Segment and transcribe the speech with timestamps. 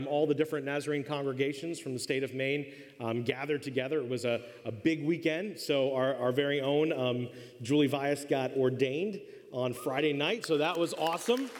[0.00, 4.00] um, all the different Nazarene congregations from the state of Maine um, gathered together.
[4.00, 7.28] It was a, a big weekend, so our, our very own um,
[7.62, 9.20] Julie Vias got ordained
[9.52, 11.50] on Friday night, so that was awesome.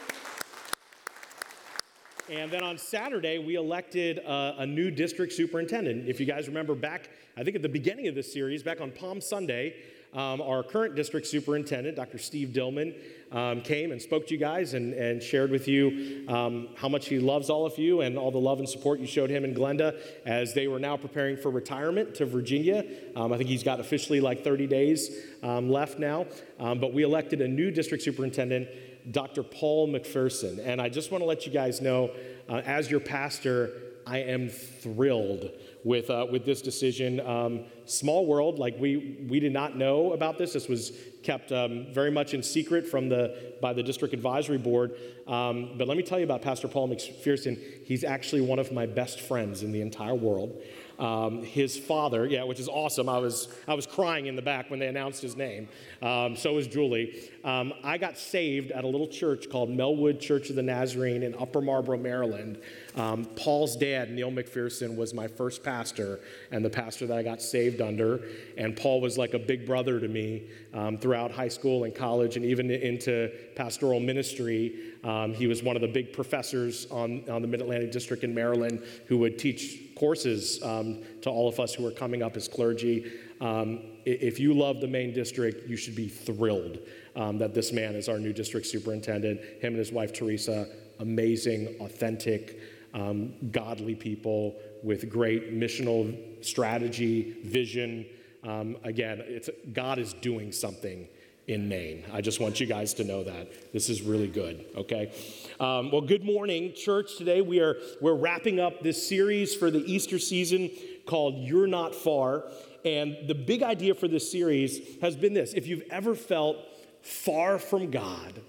[2.29, 6.07] And then on Saturday, we elected uh, a new district superintendent.
[6.07, 8.91] If you guys remember back, I think at the beginning of this series, back on
[8.91, 9.75] Palm Sunday,
[10.13, 12.17] um, our current district superintendent, Dr.
[12.17, 12.95] Steve Dillman,
[13.31, 17.07] um, came and spoke to you guys and, and shared with you um, how much
[17.07, 19.55] he loves all of you and all the love and support you showed him and
[19.55, 22.85] Glenda as they were now preparing for retirement to Virginia.
[23.15, 26.25] Um, I think he's got officially like 30 days um, left now.
[26.59, 28.67] Um, but we elected a new district superintendent,
[29.11, 29.43] Dr.
[29.43, 30.59] Paul McPherson.
[30.65, 32.11] And I just want to let you guys know,
[32.49, 33.71] uh, as your pastor,
[34.05, 35.51] I am thrilled
[35.83, 37.19] with, uh, with this decision.
[37.19, 40.53] Um, small world, like we, we did not know about this.
[40.53, 40.91] This was
[41.23, 44.95] kept um, very much in secret from the, by the district advisory board.
[45.27, 47.59] Um, but let me tell you about Pastor Paul McPherson.
[47.85, 50.61] He's actually one of my best friends in the entire world.
[50.99, 53.09] Um, his father, yeah, which is awesome.
[53.09, 55.67] I was, I was crying in the back when they announced his name.
[56.01, 57.29] Um, so was Julie.
[57.43, 61.33] Um, I got saved at a little church called Melwood Church of the Nazarene in
[61.35, 62.61] Upper Marlboro, Maryland.
[62.95, 66.19] Um, Paul's dad, Neil McPherson, was my first pastor
[66.51, 68.21] and the pastor that I got saved under.
[68.57, 72.35] And Paul was like a big brother to me um, throughout high school and college
[72.35, 74.93] and even into pastoral ministry.
[75.03, 78.35] Um, he was one of the big professors on, on the Mid Atlantic District in
[78.35, 82.47] Maryland who would teach courses um, to all of us who were coming up as
[82.47, 83.11] clergy.
[83.41, 86.79] Um, if you love the Maine district, you should be thrilled
[87.15, 89.41] um, that this man is our new district superintendent.
[89.59, 90.67] Him and his wife, Teresa,
[90.99, 92.59] amazing, authentic,
[92.93, 98.05] um, godly people with great missional strategy, vision.
[98.43, 99.41] Um, again,
[99.73, 101.07] God is doing something
[101.47, 102.03] in Maine.
[102.13, 103.73] I just want you guys to know that.
[103.73, 105.11] This is really good, okay?
[105.59, 107.17] Um, well, good morning, church.
[107.17, 110.69] Today we are we're wrapping up this series for the Easter season
[111.05, 112.43] called You're Not Far.
[112.83, 116.57] And the big idea for this series has been this if you've ever felt
[117.01, 118.41] far from God,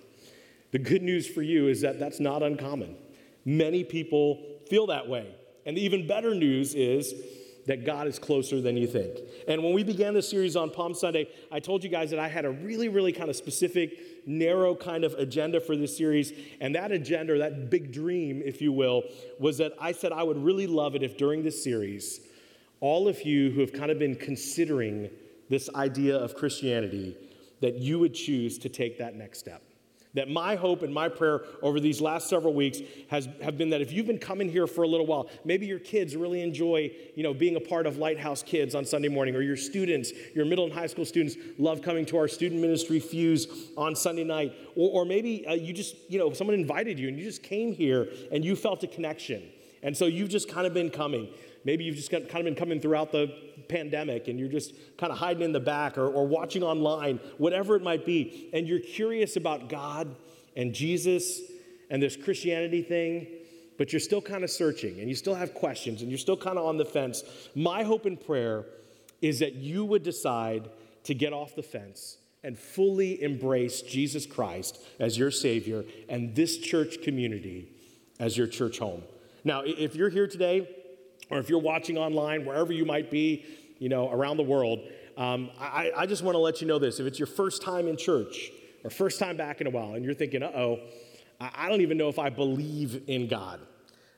[0.71, 2.97] the good news for you is that that's not uncommon.
[3.45, 5.35] Many people feel that way.
[5.67, 7.15] And the even better news is
[7.67, 9.19] that God is closer than you think.
[9.47, 12.29] And when we began this series on Palm Sunday, I told you guys that I
[12.29, 16.33] had a really, really kind of specific, narrow kind of agenda for this series.
[16.61, 19.05] And that agenda, that big dream, if you will,
[19.39, 22.21] was that I said I would really love it if during this series,
[22.83, 25.09] all of you who have kind of been considering
[25.49, 27.17] this idea of Christianity,
[27.61, 29.63] that you would choose to take that next step.
[30.15, 33.81] That my hope and my prayer over these last several weeks has have been that
[33.81, 37.23] if you've been coming here for a little while, maybe your kids really enjoy, you
[37.23, 40.65] know, being a part of Lighthouse Kids on Sunday morning, or your students, your middle
[40.65, 44.91] and high school students love coming to our student ministry Fuse on Sunday night, or,
[45.03, 48.09] or maybe uh, you just, you know, someone invited you and you just came here
[48.33, 49.43] and you felt a connection,
[49.85, 51.29] and so you've just kind of been coming.
[51.65, 53.33] Maybe you've just kind of been coming throughout the
[53.69, 57.77] pandemic and you're just kind of hiding in the back or, or watching online, whatever
[57.77, 60.15] it might be, and you're curious about God
[60.57, 61.41] and Jesus
[61.91, 63.27] and this Christianity thing,
[63.79, 66.59] but you're still kind of searching and you still have questions and you're still kind
[66.59, 67.23] of on the fence.
[67.55, 68.65] My hope and prayer
[69.21, 70.69] is that you would decide
[71.05, 76.59] to get off the fence and fully embrace Jesus Christ as your Savior and this
[76.59, 77.69] church community
[78.19, 79.03] as your church home.
[79.45, 80.69] Now, if you're here today
[81.33, 83.45] or if you're watching online, wherever you might be,
[83.79, 84.81] you know, around the world,
[85.17, 87.01] um, I, I just want to let you know this.
[87.01, 88.53] If it's your first time in church
[88.85, 90.81] or first time back in a while, and you're thinking, uh oh,
[91.41, 93.61] I don't even know if I believe in God.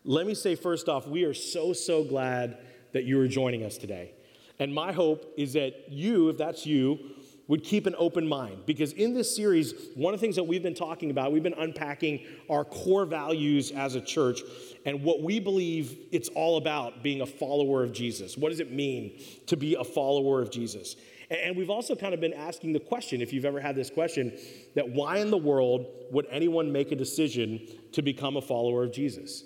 [0.05, 2.59] Let me say first off, we are so, so glad
[2.93, 4.11] that you are joining us today.
[4.59, 6.99] And my hope is that you, if that's you,
[7.47, 8.65] would keep an open mind.
[8.67, 11.55] Because in this series, one of the things that we've been talking about, we've been
[11.55, 14.41] unpacking our core values as a church
[14.87, 18.37] and what we believe it's all about being a follower of Jesus.
[18.37, 20.97] What does it mean to be a follower of Jesus?
[21.31, 24.33] And we've also kind of been asking the question, if you've ever had this question,
[24.75, 28.93] that why in the world would anyone make a decision to become a follower of
[28.93, 29.45] Jesus?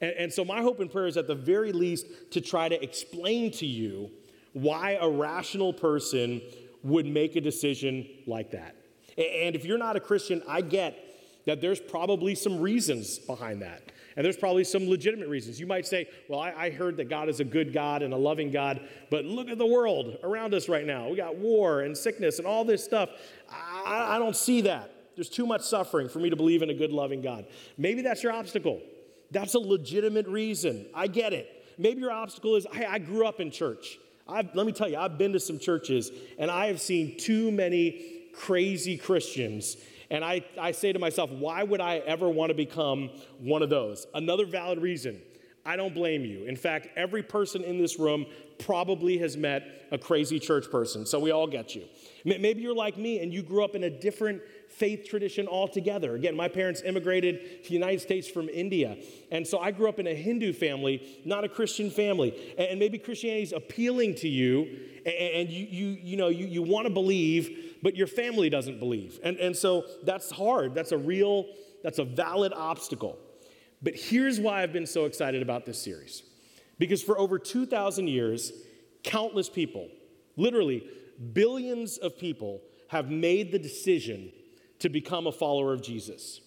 [0.00, 2.82] And, and so, my hope and prayer is at the very least to try to
[2.82, 4.10] explain to you
[4.52, 6.40] why a rational person
[6.82, 8.76] would make a decision like that.
[9.16, 10.96] And if you're not a Christian, I get
[11.46, 13.82] that there's probably some reasons behind that.
[14.16, 15.60] And there's probably some legitimate reasons.
[15.60, 18.16] You might say, Well, I, I, heard that God is a good God and a
[18.16, 18.80] loving God,
[19.10, 21.08] but look at the world around us right now.
[21.08, 23.10] We got war and sickness and all this stuff.
[23.50, 24.90] I, I don't see that.
[25.14, 27.46] There's too much suffering for me to believe in a good, loving God.
[27.78, 28.80] Maybe that's your obstacle.
[29.30, 30.86] That's a legitimate reason.
[30.94, 31.48] I get it.
[31.78, 33.98] Maybe your obstacle is, I grew up in church.
[34.28, 37.50] I've, let me tell you, I've been to some churches and I have seen too
[37.50, 39.76] many crazy Christians.
[40.10, 43.70] And I, I say to myself, why would I ever want to become one of
[43.70, 44.06] those?
[44.14, 45.20] Another valid reason.
[45.64, 46.46] I don't blame you.
[46.46, 48.26] In fact, every person in this room
[48.58, 51.84] probably has met a crazy church person, so we all get you.
[52.24, 54.40] Maybe you're like me and you grew up in a different
[54.70, 56.14] faith tradition altogether.
[56.14, 58.96] Again, my parents immigrated to the United States from India.
[59.30, 62.54] And so I grew up in a Hindu family, not a Christian family.
[62.56, 66.86] And maybe Christianity is appealing to you and you, you, you know, you, you want
[66.86, 69.18] to believe, but your family doesn't believe.
[69.22, 70.74] And, and so that's hard.
[70.74, 71.46] That's a real,
[71.82, 73.18] that's a valid obstacle.
[73.82, 76.22] But here's why I've been so excited about this series.
[76.78, 78.52] Because for over 2,000 years,
[79.02, 79.88] countless people,
[80.36, 80.86] literally
[81.32, 84.32] billions of people, have made the decision
[84.80, 86.40] to become a follower of Jesus.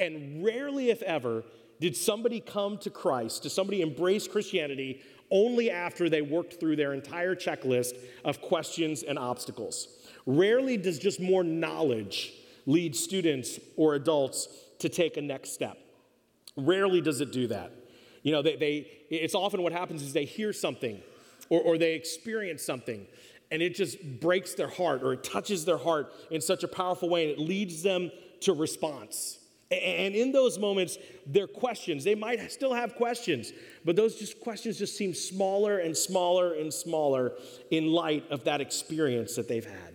[0.00, 1.44] And rarely, if ever,
[1.80, 5.00] did somebody come to Christ, did somebody embrace Christianity
[5.30, 9.88] only after they worked through their entire checklist of questions and obstacles.
[10.26, 12.32] Rarely does just more knowledge
[12.66, 14.48] lead students or adults
[14.78, 15.78] to take a next step.
[16.56, 17.72] Rarely does it do that.
[18.22, 21.00] You know, they, they it's often what happens is they hear something
[21.50, 23.06] or, or they experience something
[23.50, 27.08] and it just breaks their heart or it touches their heart in such a powerful
[27.08, 28.10] way and it leads them
[28.40, 29.38] to response.
[29.70, 33.52] And in those moments, their questions, they might still have questions,
[33.84, 37.32] but those just questions just seem smaller and smaller and smaller
[37.70, 39.93] in light of that experience that they've had.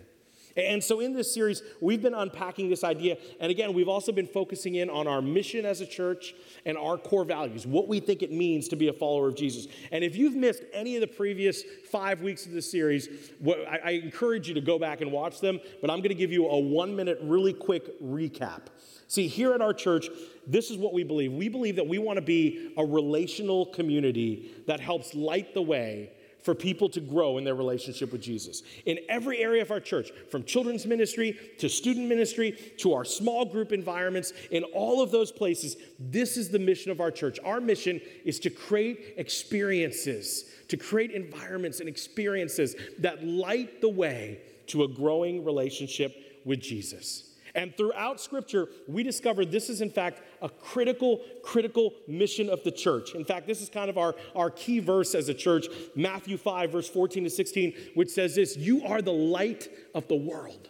[0.56, 3.16] And so, in this series, we've been unpacking this idea.
[3.40, 6.34] And again, we've also been focusing in on our mission as a church
[6.66, 9.66] and our core values, what we think it means to be a follower of Jesus.
[9.92, 13.08] And if you've missed any of the previous five weeks of this series,
[13.46, 15.60] I encourage you to go back and watch them.
[15.80, 18.62] But I'm going to give you a one minute, really quick recap.
[19.06, 20.08] See, here at our church,
[20.46, 21.32] this is what we believe.
[21.32, 26.12] We believe that we want to be a relational community that helps light the way
[26.42, 28.62] for people to grow in their relationship with Jesus.
[28.86, 33.44] In every area of our church, from children's ministry to student ministry to our small
[33.44, 37.38] group environments, in all of those places, this is the mission of our church.
[37.44, 44.40] Our mission is to create experiences, to create environments and experiences that light the way
[44.68, 46.14] to a growing relationship
[46.44, 47.29] with Jesus.
[47.54, 52.70] And throughout Scripture, we discover this is, in fact, a critical, critical mission of the
[52.70, 53.14] church.
[53.14, 56.72] In fact, this is kind of our, our key verse as a church Matthew 5,
[56.72, 60.68] verse 14 to 16, which says this You are the light of the world.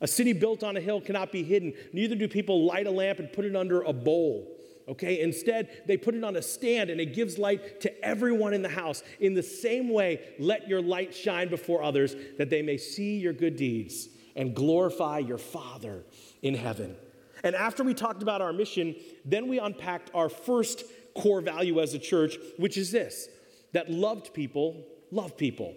[0.00, 3.18] A city built on a hill cannot be hidden, neither do people light a lamp
[3.18, 4.50] and put it under a bowl.
[4.86, 8.60] Okay, instead, they put it on a stand and it gives light to everyone in
[8.60, 9.02] the house.
[9.18, 13.32] In the same way, let your light shine before others that they may see your
[13.32, 16.04] good deeds and glorify your Father
[16.42, 16.96] in heaven.
[17.42, 20.84] And after we talked about our mission, then we unpacked our first
[21.14, 23.28] core value as a church, which is this
[23.72, 25.74] that loved people love people.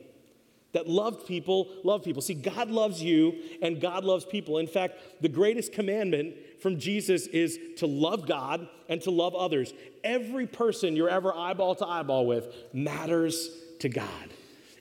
[0.74, 2.22] That loved people love people.
[2.22, 4.58] See, God loves you and God loves people.
[4.58, 9.74] In fact, the greatest commandment from Jesus is to love God and to love others.
[10.04, 13.50] Every person you're ever eyeball to eyeball with matters
[13.80, 14.30] to God.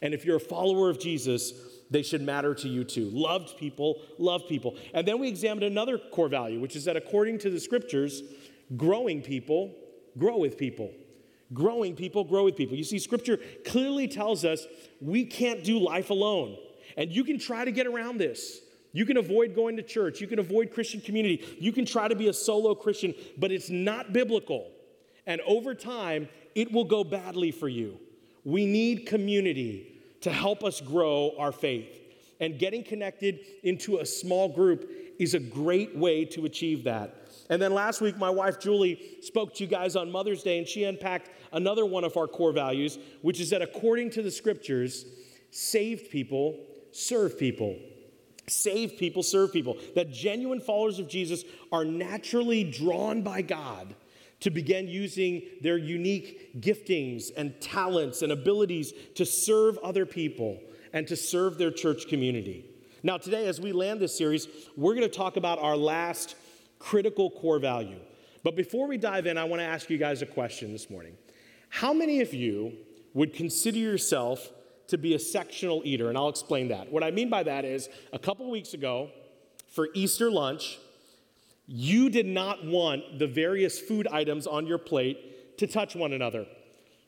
[0.03, 1.53] And if you're a follower of Jesus,
[1.91, 3.11] they should matter to you too.
[3.13, 4.77] Loved people, love people.
[4.93, 8.23] And then we examined another core value, which is that according to the scriptures,
[8.77, 9.75] growing people
[10.19, 10.93] grow with people.
[11.53, 12.77] Growing people grow with people.
[12.77, 14.67] You see, scripture clearly tells us
[15.01, 16.57] we can't do life alone.
[16.97, 18.61] And you can try to get around this.
[18.93, 20.21] You can avoid going to church.
[20.21, 21.45] You can avoid Christian community.
[21.61, 24.73] You can try to be a solo Christian, but it's not biblical.
[25.27, 28.01] And over time, it will go badly for you.
[28.45, 32.03] We need community to help us grow our faith.
[32.41, 37.15] And getting connected into a small group is a great way to achieve that.
[37.49, 40.67] And then last week, my wife Julie spoke to you guys on Mother's Day, and
[40.67, 45.07] she unpacked another one of our core values, which is that according to the scriptures,
[45.51, 46.59] saved people
[46.93, 47.79] serve people.
[48.49, 49.77] Saved people serve people.
[49.95, 53.95] That genuine followers of Jesus are naturally drawn by God
[54.41, 60.61] to begin using their unique giftings and talents and abilities to serve other people
[60.93, 62.65] and to serve their church community.
[63.03, 66.35] Now, today, as we land this series, we're going to talk about our last
[66.79, 68.01] critical core value.
[68.43, 71.17] But before we dive in, I want to ask you guys a question this morning.
[71.69, 72.73] How many of you
[73.15, 74.51] would consider yourself
[74.89, 76.09] to be a sectional eater?
[76.09, 76.93] And I'll explain that.
[76.93, 79.11] What I mean by that is a couple weeks ago,
[79.69, 80.79] for Easter lunch,
[81.67, 86.47] you did not want the various food items on your plate to touch one another.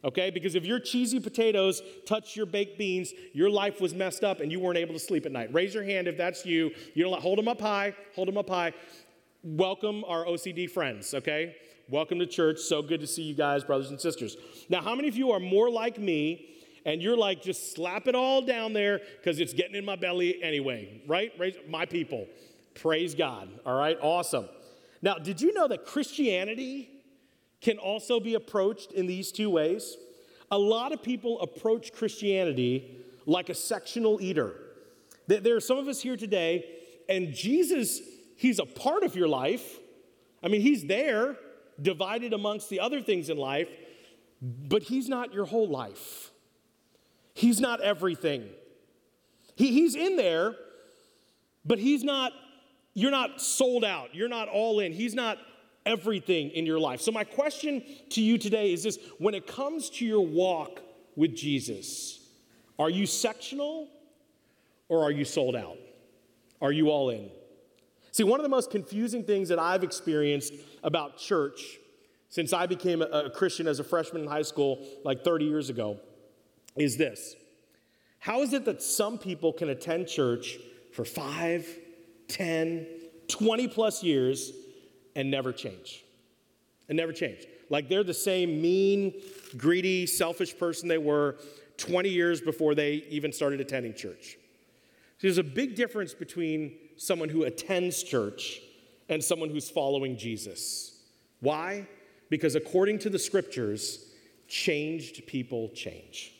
[0.04, 0.30] Okay?
[0.30, 4.50] Because if your cheesy potatoes touched your baked beans, your life was messed up and
[4.50, 5.52] you weren't able to sleep at night.
[5.52, 6.70] Raise your hand if that's you.
[6.94, 7.94] You don't hold them up high.
[8.14, 8.72] Hold them up high.
[9.42, 11.56] Welcome our OCD friends, okay?
[11.88, 12.58] Welcome to church.
[12.58, 14.36] So good to see you guys, brothers and sisters.
[14.68, 16.48] Now, how many of you are more like me
[16.84, 20.42] and you're like, just slap it all down there because it's getting in my belly
[20.42, 21.32] anyway, right?
[21.38, 22.26] Raise my people.
[22.80, 23.48] Praise God.
[23.66, 24.48] All right, awesome.
[25.02, 26.90] Now, did you know that Christianity
[27.60, 29.96] can also be approached in these two ways.
[30.50, 34.54] A lot of people approach Christianity like a sectional eater.
[35.26, 36.64] There are some of us here today,
[37.08, 38.00] and Jesus,
[38.36, 39.78] He's a part of your life.
[40.42, 41.36] I mean, He's there,
[41.80, 43.68] divided amongst the other things in life,
[44.40, 46.30] but He's not your whole life.
[47.34, 48.48] He's not everything.
[49.56, 50.54] He, he's in there,
[51.64, 52.32] but He's not,
[52.98, 54.12] you're not sold out.
[54.12, 54.92] You're not all in.
[54.92, 55.38] He's not
[55.86, 57.00] everything in your life.
[57.00, 60.80] So, my question to you today is this when it comes to your walk
[61.14, 62.18] with Jesus,
[62.76, 63.88] are you sectional
[64.88, 65.76] or are you sold out?
[66.60, 67.30] Are you all in?
[68.10, 70.52] See, one of the most confusing things that I've experienced
[70.82, 71.78] about church
[72.30, 76.00] since I became a, Christian as a freshman in high school like 30 years ago
[76.74, 77.36] is this
[78.18, 80.58] How is it that some people can attend church
[80.92, 81.78] for 5,
[82.28, 82.86] 10,
[83.28, 84.52] 20 plus years
[85.16, 86.04] and never change?
[86.88, 87.46] And never change.
[87.70, 89.20] Like they're the same mean,
[89.56, 91.36] greedy, selfish person they were
[91.76, 94.38] 20 years before they even started attending church.
[95.18, 98.60] So there's a big difference between someone who attends church
[99.08, 101.02] and someone who's following Jesus.
[101.40, 101.86] Why?
[102.30, 104.06] Because according to the scriptures,
[104.48, 106.32] changed people change.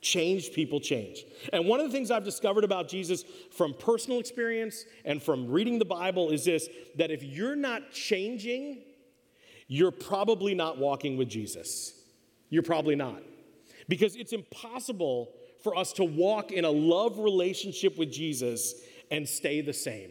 [0.00, 1.24] Changed people change.
[1.52, 5.78] And one of the things I've discovered about Jesus from personal experience and from reading
[5.78, 8.78] the Bible is this that if you're not changing,
[9.66, 11.92] you're probably not walking with Jesus.
[12.48, 13.22] You're probably not.
[13.88, 18.74] Because it's impossible for us to walk in a love relationship with Jesus
[19.10, 20.10] and stay the same.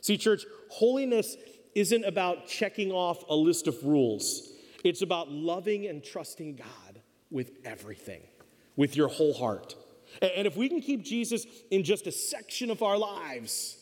[0.00, 1.36] See, church, holiness
[1.74, 4.48] isn't about checking off a list of rules,
[4.84, 8.22] it's about loving and trusting God with everything,
[8.76, 9.74] with your whole heart.
[10.20, 13.78] And if we can keep Jesus in just a section of our lives,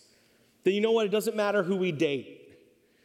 [0.64, 1.06] then you know what?
[1.06, 2.38] It doesn't matter who we date.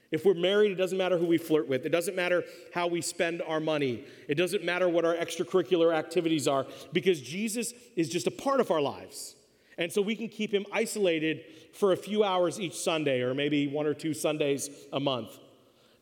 [0.09, 1.85] If we're married, it doesn't matter who we flirt with.
[1.85, 4.05] It doesn't matter how we spend our money.
[4.29, 8.71] It doesn't matter what our extracurricular activities are because Jesus is just a part of
[8.71, 9.35] our lives.
[9.77, 13.67] And so we can keep him isolated for a few hours each Sunday or maybe
[13.67, 15.37] one or two Sundays a month.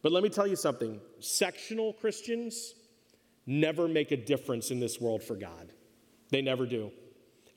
[0.03, 2.75] But let me tell you something sectional Christians
[3.47, 5.71] never make a difference in this world for God.
[6.29, 6.91] They never do.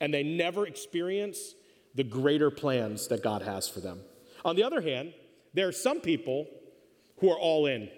[0.01, 1.55] And they never experience
[1.95, 4.01] the greater plans that God has for them.
[4.45, 5.13] On the other hand,
[5.53, 6.47] there are some people
[7.17, 7.89] who are all in.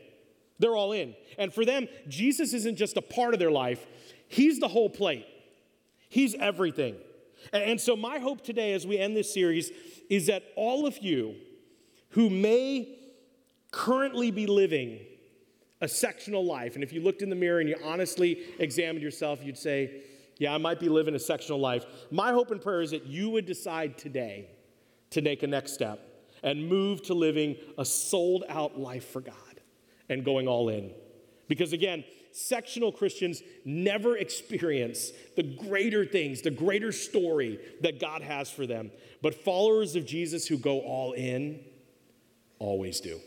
[0.60, 1.16] They're all in.
[1.38, 3.86] And for them, Jesus isn't just a part of their life,
[4.28, 5.26] He's the whole plate,
[6.10, 6.96] He's everything.
[7.52, 9.72] And so, my hope today as we end this series
[10.10, 11.36] is that all of you
[12.10, 12.98] who may
[13.72, 15.00] currently be living
[15.82, 19.44] a sectional life, and if you looked in the mirror and you honestly examined yourself,
[19.44, 20.04] you'd say,
[20.42, 21.86] Yeah, I might be living a sectional life.
[22.10, 24.50] My hope and prayer is that you would decide today
[25.12, 26.00] to take a next step
[26.42, 29.36] and move to living a sold out life for God
[30.10, 30.90] and going all in.
[31.48, 38.50] Because again, sectional Christians never experience the greater things, the greater story that God has
[38.50, 38.90] for them.
[39.22, 41.64] But followers of Jesus who go all in
[42.58, 43.20] always do.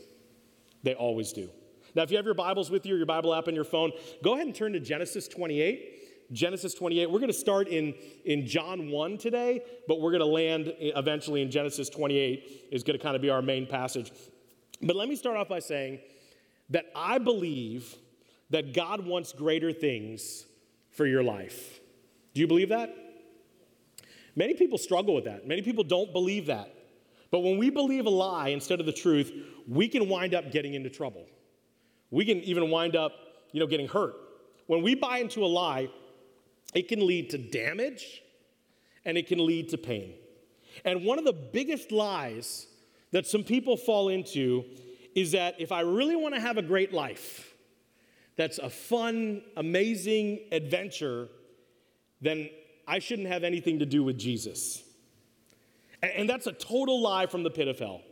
[0.82, 1.48] They always do.
[1.94, 3.92] Now, if you have your Bibles with you or your Bible app on your phone,
[4.24, 6.00] go ahead and turn to Genesis 28.
[6.32, 7.10] Genesis 28.
[7.10, 11.42] We're going to start in, in John 1 today, but we're going to land eventually
[11.42, 14.12] in Genesis 28, is going to kind of be our main passage.
[14.82, 16.00] But let me start off by saying
[16.70, 17.94] that I believe
[18.50, 20.46] that God wants greater things
[20.90, 21.80] for your life.
[22.34, 22.94] Do you believe that?
[24.36, 25.46] Many people struggle with that.
[25.46, 26.74] Many people don't believe that.
[27.30, 29.32] But when we believe a lie instead of the truth,
[29.68, 31.26] we can wind up getting into trouble.
[32.10, 33.12] We can even wind up,
[33.52, 34.14] you know, getting hurt.
[34.66, 35.88] When we buy into a lie,
[36.74, 38.22] it can lead to damage
[39.04, 40.14] and it can lead to pain.
[40.84, 42.66] And one of the biggest lies
[43.12, 44.64] that some people fall into
[45.14, 47.54] is that if I really want to have a great life,
[48.36, 51.28] that's a fun, amazing adventure,
[52.20, 52.50] then
[52.88, 54.82] I shouldn't have anything to do with Jesus.
[56.02, 58.02] And, that's a total lie from the pit of hell.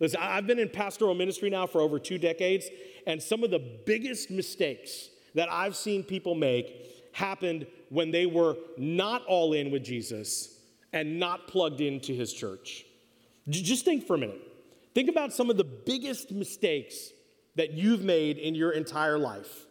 [0.00, 2.68] Listen, I've been in pastoral ministry now for over two decades,
[3.06, 8.56] and some of the biggest mistakes that I've seen people make happened when they were
[8.76, 10.58] not all in with Jesus
[10.92, 12.84] and not plugged into his church.
[13.48, 14.40] Just think for a minute.
[14.94, 17.10] Think about some of the biggest mistakes
[17.56, 19.66] that you've made in your entire life.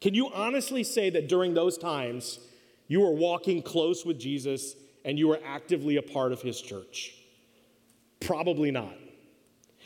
[0.00, 2.38] Can you honestly say that during those times
[2.86, 4.74] you were walking close with Jesus
[5.06, 7.14] and you were actively a part of his church?
[8.20, 8.94] Probably not.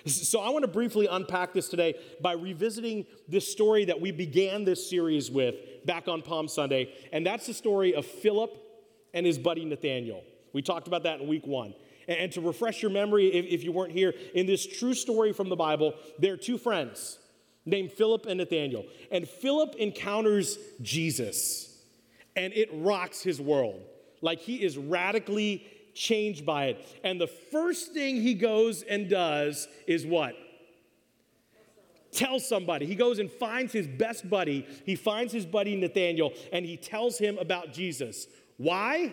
[0.07, 4.64] So, I want to briefly unpack this today by revisiting this story that we began
[4.64, 5.57] this series with
[5.88, 8.57] back on Palm Sunday, and that's the story of Philip
[9.14, 10.23] and his buddy Nathaniel.
[10.52, 11.75] We talked about that in week one.
[12.07, 15.57] And to refresh your memory, if, you weren't here, in this true story from the
[15.57, 17.18] Bible, there are two friends
[17.66, 18.87] named Philip and Nathaniel.
[19.11, 21.83] And Philip encounters Jesus,
[22.37, 23.83] and it rocks his world.
[24.23, 26.87] Like he is radically changed by it.
[27.04, 30.35] And the first thing he goes and does is what?
[32.12, 32.87] Tell somebody.
[32.87, 34.67] He goes and finds his best buddy.
[34.85, 38.27] He finds his buddy Nathaniel and he tells him about Jesus.
[38.57, 39.12] Why?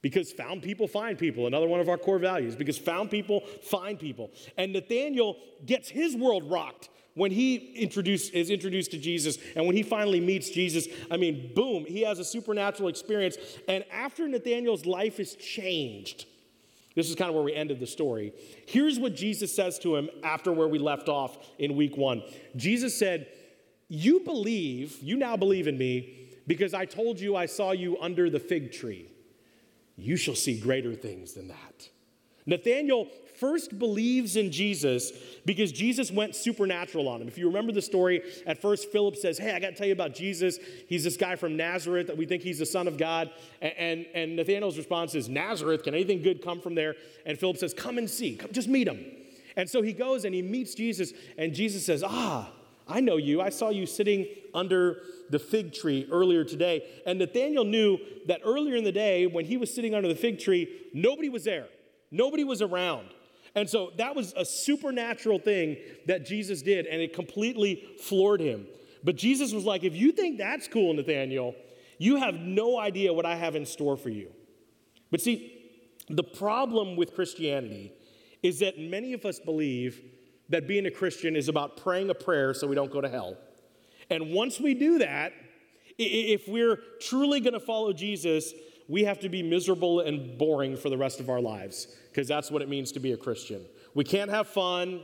[0.00, 2.54] Because found people find people, another one of our core values.
[2.54, 4.30] Because found people find people.
[4.56, 5.36] And Nathaniel
[5.66, 10.20] gets his world rocked when he introduced, is introduced to Jesus and when he finally
[10.20, 10.86] meets Jesus.
[11.10, 13.36] I mean, boom, he has a supernatural experience.
[13.66, 16.26] And after Nathaniel's life is changed,
[16.98, 18.32] this is kind of where we ended the story.
[18.66, 22.22] Here's what Jesus says to him after where we left off in week one.
[22.56, 23.28] Jesus said,
[23.88, 28.28] You believe, you now believe in me because I told you I saw you under
[28.28, 29.10] the fig tree
[29.98, 31.90] you shall see greater things than that.
[32.46, 35.12] Nathanael first believes in Jesus
[35.46, 37.28] because Jesus went supernatural on him.
[37.28, 39.92] If you remember the story, at first Philip says, Hey, I got to tell you
[39.92, 40.58] about Jesus.
[40.88, 43.30] He's this guy from Nazareth that we think he's the Son of God.
[43.60, 46.94] And, and, and Nathanael's response is, Nazareth, can anything good come from there?
[47.26, 49.04] And Philip says, Come and see, come, just meet him.
[49.56, 52.50] And so he goes and he meets Jesus, and Jesus says, Ah,
[52.88, 53.40] I know you.
[53.40, 56.88] I saw you sitting under the fig tree earlier today.
[57.06, 60.38] And Nathaniel knew that earlier in the day, when he was sitting under the fig
[60.38, 61.66] tree, nobody was there,
[62.10, 63.08] nobody was around.
[63.58, 68.68] And so that was a supernatural thing that Jesus did, and it completely floored him.
[69.02, 71.56] But Jesus was like, if you think that's cool, Nathaniel,
[71.98, 74.30] you have no idea what I have in store for you.
[75.10, 75.60] But see,
[76.08, 77.92] the problem with Christianity
[78.44, 80.02] is that many of us believe
[80.48, 83.36] that being a Christian is about praying a prayer so we don't go to hell.
[84.08, 85.32] And once we do that,
[85.98, 88.54] if we're truly going to follow Jesus,
[88.86, 92.50] we have to be miserable and boring for the rest of our lives because that's
[92.50, 93.64] what it means to be a Christian.
[93.94, 95.02] We can't have fun.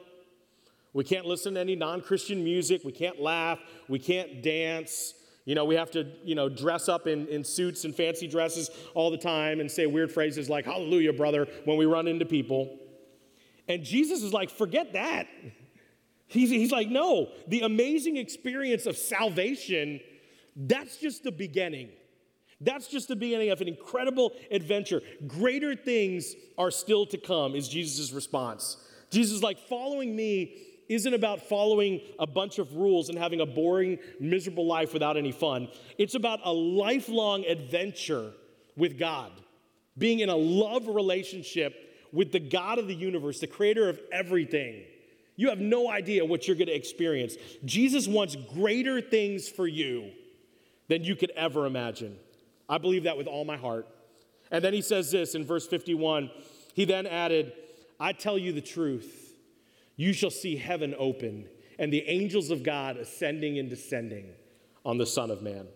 [0.92, 2.82] We can't listen to any non Christian music.
[2.84, 3.60] We can't laugh.
[3.88, 5.14] We can't dance.
[5.44, 8.68] You know, we have to, you know, dress up in, in suits and fancy dresses
[8.94, 12.80] all the time and say weird phrases like, Hallelujah, brother, when we run into people.
[13.68, 15.28] And Jesus is like, forget that.
[16.26, 20.00] He's, he's like, no, the amazing experience of salvation,
[20.56, 21.90] that's just the beginning.
[22.60, 25.02] That's just the beginning of an incredible adventure.
[25.26, 28.76] Greater things are still to come, is Jesus' response.
[29.10, 30.56] Jesus is like, following me
[30.88, 35.32] isn't about following a bunch of rules and having a boring, miserable life without any
[35.32, 35.68] fun.
[35.98, 38.32] It's about a lifelong adventure
[38.76, 39.32] with God,
[39.96, 41.74] being in a love relationship
[42.12, 44.82] with the God of the universe, the creator of everything.
[45.36, 47.34] You have no idea what you're going to experience.
[47.64, 50.10] Jesus wants greater things for you
[50.88, 52.16] than you could ever imagine.
[52.68, 53.88] I believe that with all my heart.
[54.50, 56.30] And then he says this in verse 51
[56.74, 57.52] He then added,
[57.98, 59.32] I tell you the truth.
[59.96, 61.48] You shall see heaven open
[61.78, 64.30] and the angels of God ascending and descending
[64.84, 65.66] on the Son of Man.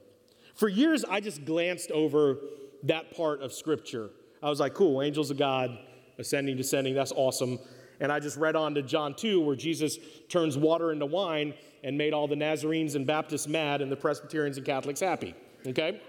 [0.54, 2.38] For years, I just glanced over
[2.84, 4.10] that part of Scripture.
[4.42, 5.76] I was like, cool, angels of God
[6.18, 7.58] ascending, descending, that's awesome.
[8.00, 9.98] And I just read on to John 2, where Jesus
[10.28, 14.56] turns water into wine and made all the Nazarenes and Baptists mad and the Presbyterians
[14.56, 15.34] and Catholics happy.
[15.66, 16.00] Okay?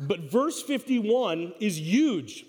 [0.00, 2.44] But verse 51 is huge.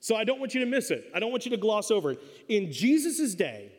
[0.00, 1.10] So I don't want you to miss it.
[1.14, 2.22] I don't want you to gloss over it.
[2.48, 3.70] In Jesus' day,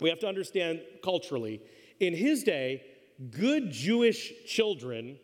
[0.00, 1.60] we have to understand culturally,
[1.98, 2.82] in his day,
[3.30, 5.18] good Jewish children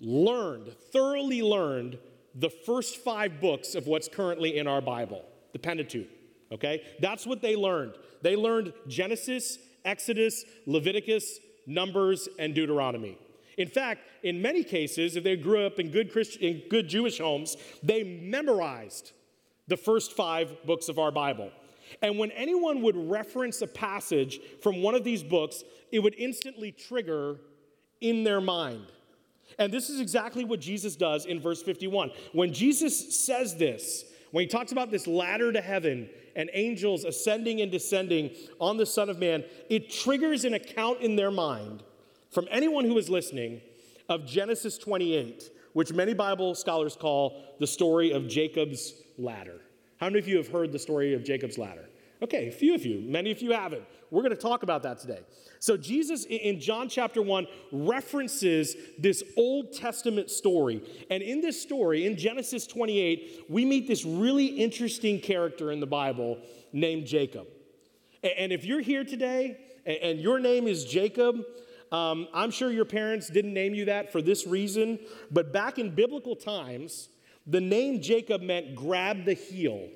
[0.00, 1.98] learned, thoroughly learned,
[2.34, 6.06] the first five books of what's currently in our Bible, the Pentateuch.
[6.52, 6.82] Okay?
[7.00, 7.94] That's what they learned.
[8.22, 13.18] They learned Genesis, Exodus, Leviticus, Numbers, and Deuteronomy.
[13.58, 17.18] In fact, in many cases, if they grew up in good, Christian, in good Jewish
[17.18, 19.12] homes, they memorized
[19.66, 21.50] the first five books of our Bible.
[22.00, 26.70] And when anyone would reference a passage from one of these books, it would instantly
[26.70, 27.40] trigger
[28.00, 28.86] in their mind.
[29.58, 32.12] And this is exactly what Jesus does in verse 51.
[32.32, 37.60] When Jesus says this, when he talks about this ladder to heaven and angels ascending
[37.60, 41.82] and descending on the Son of Man, it triggers an account in their mind
[42.30, 43.60] from anyone who is listening
[44.08, 49.60] of Genesis 28, which many Bible scholars call the story of Jacob's ladder.
[49.98, 51.88] How many of you have heard the story of Jacob's ladder?
[52.20, 53.84] Okay, a few of you, many of you haven't.
[54.10, 55.20] We're going to talk about that today.
[55.60, 60.82] So, Jesus in John chapter 1 references this Old Testament story.
[61.10, 65.86] And in this story, in Genesis 28, we meet this really interesting character in the
[65.86, 66.38] Bible
[66.72, 67.46] named Jacob.
[68.22, 71.44] And if you're here today and your name is Jacob,
[71.92, 74.98] um, I'm sure your parents didn't name you that for this reason,
[75.30, 77.08] but back in biblical times,
[77.46, 79.88] the name Jacob meant grab the heel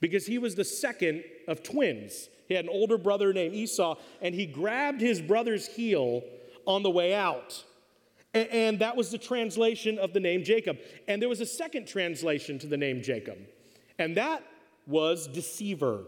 [0.00, 2.28] because he was the second of twins.
[2.48, 6.22] He had an older brother named Esau, and he grabbed his brother's heel
[6.64, 7.64] on the way out.
[8.32, 10.78] And, and that was the translation of the name Jacob.
[11.08, 13.38] And there was a second translation to the name Jacob,
[13.98, 14.42] and that
[14.86, 16.04] was deceiver.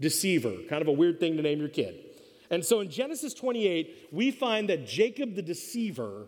[0.00, 2.11] Deceiver, kind of a weird thing to name your kid.
[2.52, 6.26] And so in Genesis 28, we find that Jacob the deceiver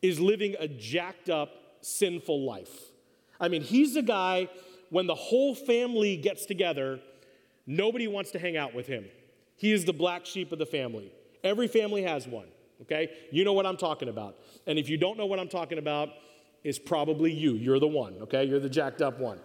[0.00, 1.50] is living a jacked up,
[1.80, 2.92] sinful life.
[3.40, 4.48] I mean, he's a guy,
[4.90, 7.00] when the whole family gets together,
[7.66, 9.06] nobody wants to hang out with him.
[9.56, 11.12] He is the black sheep of the family.
[11.42, 12.46] Every family has one,
[12.82, 13.10] okay?
[13.32, 14.36] You know what I'm talking about.
[14.66, 16.10] And if you don't know what I'm talking about,
[16.62, 17.54] it's probably you.
[17.54, 18.44] You're the one, okay?
[18.44, 19.40] You're the jacked up one.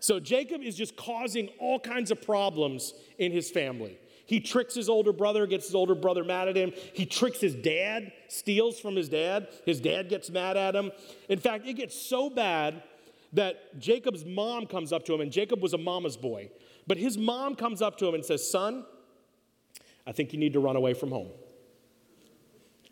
[0.00, 3.98] So Jacob is just causing all kinds of problems in his family.
[4.26, 6.72] He tricks his older brother, gets his older brother mad at him.
[6.92, 9.48] He tricks his dad, steals from his dad.
[9.64, 10.90] His dad gets mad at him.
[11.28, 12.82] In fact, it gets so bad
[13.32, 16.50] that Jacob's mom comes up to him, and Jacob was a mama's boy.
[16.86, 18.84] But his mom comes up to him and says, Son,
[20.06, 21.30] I think you need to run away from home.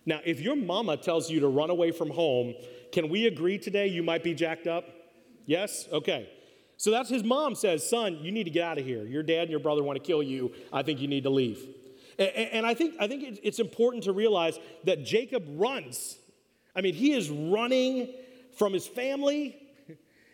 [0.06, 2.54] Now, if your mama tells you to run away from home,
[2.92, 4.84] can we agree today you might be jacked up?
[5.46, 5.88] Yes?
[5.90, 6.28] Okay.
[6.84, 9.04] So that's his mom says, Son, you need to get out of here.
[9.04, 10.52] Your dad and your brother want to kill you.
[10.70, 11.66] I think you need to leave.
[12.18, 16.18] And, I think, I think it's important to realize that Jacob runs.
[16.76, 18.12] I mean, he is running
[18.58, 19.56] from his family,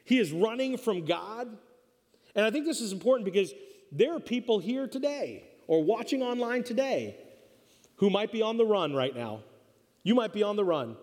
[0.04, 1.56] he is running from God.
[2.34, 3.54] And I think this is important because
[3.92, 7.16] there are people here today or watching online today
[7.94, 9.44] who might be on the run right now.
[10.02, 10.96] You might be on the run.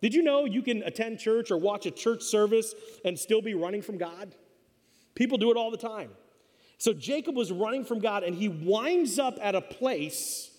[0.00, 2.72] Did you know you can attend church or watch a church service
[3.04, 4.36] and still be running from God?
[5.14, 6.10] People do it all the time.
[6.78, 10.50] So Jacob was running from God and he winds up at a place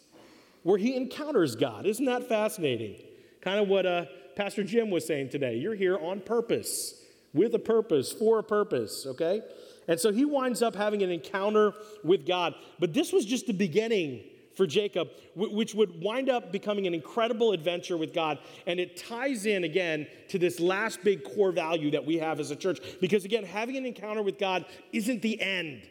[0.63, 1.85] where he encounters God.
[1.85, 2.95] Isn't that fascinating?
[3.41, 5.57] Kind of what uh, Pastor Jim was saying today.
[5.57, 6.95] You're here on purpose,
[7.33, 9.41] with a purpose, for a purpose, okay?
[9.87, 12.55] And so he winds up having an encounter with God.
[12.79, 14.23] But this was just the beginning
[14.55, 18.39] for Jacob, which would wind up becoming an incredible adventure with God.
[18.67, 22.51] And it ties in again to this last big core value that we have as
[22.51, 22.79] a church.
[23.01, 25.81] Because again, having an encounter with God isn't the end,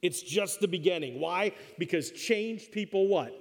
[0.00, 1.20] it's just the beginning.
[1.20, 1.52] Why?
[1.78, 3.38] Because changed people what?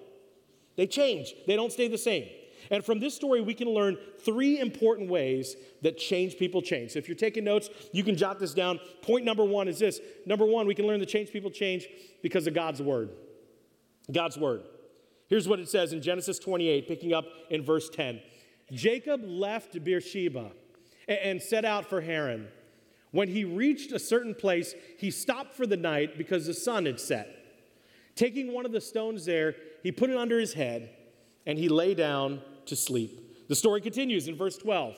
[0.75, 2.27] They change, they don't stay the same.
[2.69, 6.91] And from this story, we can learn three important ways that change people change.
[6.91, 8.79] So if you're taking notes, you can jot this down.
[9.01, 11.87] Point number one is this number one, we can learn that change people change
[12.21, 13.09] because of God's word.
[14.11, 14.63] God's word.
[15.27, 18.21] Here's what it says in Genesis 28, picking up in verse 10.
[18.71, 20.51] Jacob left Beersheba
[21.07, 22.47] and set out for Haran.
[23.11, 26.99] When he reached a certain place, he stopped for the night because the sun had
[26.99, 27.37] set.
[28.15, 30.89] Taking one of the stones there, he put it under his head
[31.45, 33.47] and he lay down to sleep.
[33.47, 34.95] The story continues in verse 12.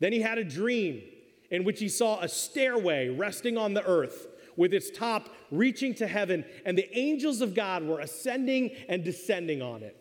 [0.00, 1.02] Then he had a dream
[1.50, 6.06] in which he saw a stairway resting on the earth with its top reaching to
[6.06, 9.96] heaven, and the angels of God were ascending and descending on it.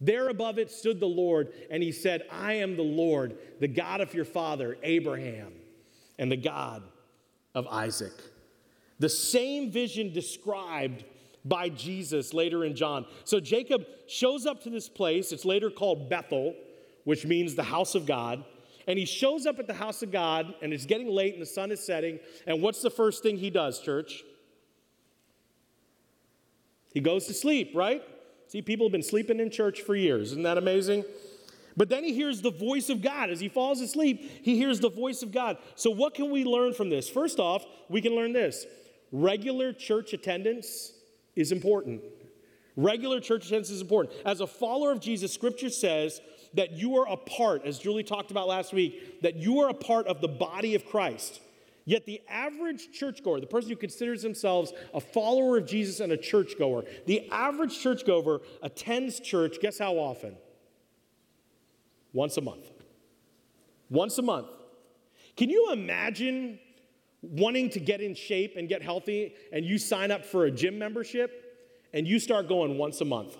[0.00, 4.00] There above it stood the Lord, and he said, I am the Lord, the God
[4.00, 5.52] of your father, Abraham,
[6.18, 6.82] and the God
[7.54, 8.14] of Isaac.
[8.98, 11.04] The same vision described
[11.44, 13.06] by Jesus later in John.
[13.24, 15.32] So Jacob shows up to this place.
[15.32, 16.54] It's later called Bethel,
[17.04, 18.44] which means the house of God.
[18.86, 21.46] And he shows up at the house of God, and it's getting late, and the
[21.46, 22.18] sun is setting.
[22.46, 24.24] And what's the first thing he does, church?
[26.92, 28.02] He goes to sleep, right?
[28.48, 30.32] See, people have been sleeping in church for years.
[30.32, 31.04] Isn't that amazing?
[31.76, 33.30] But then he hears the voice of God.
[33.30, 35.56] As he falls asleep, he hears the voice of God.
[35.76, 37.08] So, what can we learn from this?
[37.08, 38.66] First off, we can learn this
[39.12, 40.92] regular church attendance
[41.36, 42.02] is important.
[42.76, 44.14] Regular church attendance is important.
[44.24, 46.20] As a follower of Jesus, scripture says
[46.54, 49.74] that you are a part, as Julie talked about last week, that you are a
[49.74, 51.40] part of the body of Christ.
[51.84, 56.16] Yet the average churchgoer, the person who considers themselves a follower of Jesus and a
[56.16, 60.36] churchgoer, the average churchgoer attends church, guess how often?
[62.12, 62.70] Once a month.
[63.88, 64.48] Once a month.
[65.36, 66.58] Can you imagine
[67.22, 70.78] wanting to get in shape and get healthy and you sign up for a gym
[70.78, 73.36] membership and you start going once a month?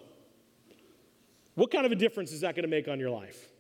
[1.61, 3.51] What kind of a difference is that going to make on your life?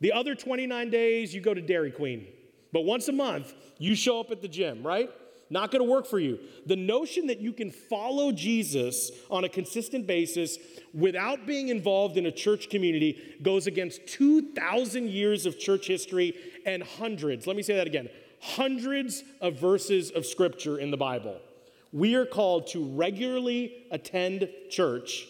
[0.00, 2.26] The other 29 days, you go to Dairy Queen.
[2.72, 5.10] But once a month, you show up at the gym, right?
[5.50, 6.38] Not going to work for you.
[6.64, 10.56] The notion that you can follow Jesus on a consistent basis
[10.94, 16.82] without being involved in a church community goes against 2,000 years of church history and
[16.82, 18.08] hundreds, let me say that again,
[18.40, 21.38] hundreds of verses of scripture in the Bible.
[21.92, 25.26] We are called to regularly attend church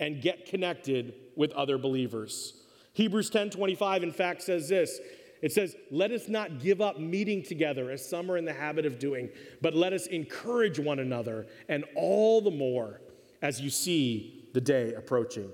[0.00, 2.54] and get connected with other believers.
[2.92, 5.00] Hebrews 10:25 in fact says this.
[5.40, 8.84] It says, "Let us not give up meeting together as some are in the habit
[8.84, 9.30] of doing,
[9.60, 13.00] but let us encourage one another, and all the more
[13.42, 15.50] as you see the day approaching.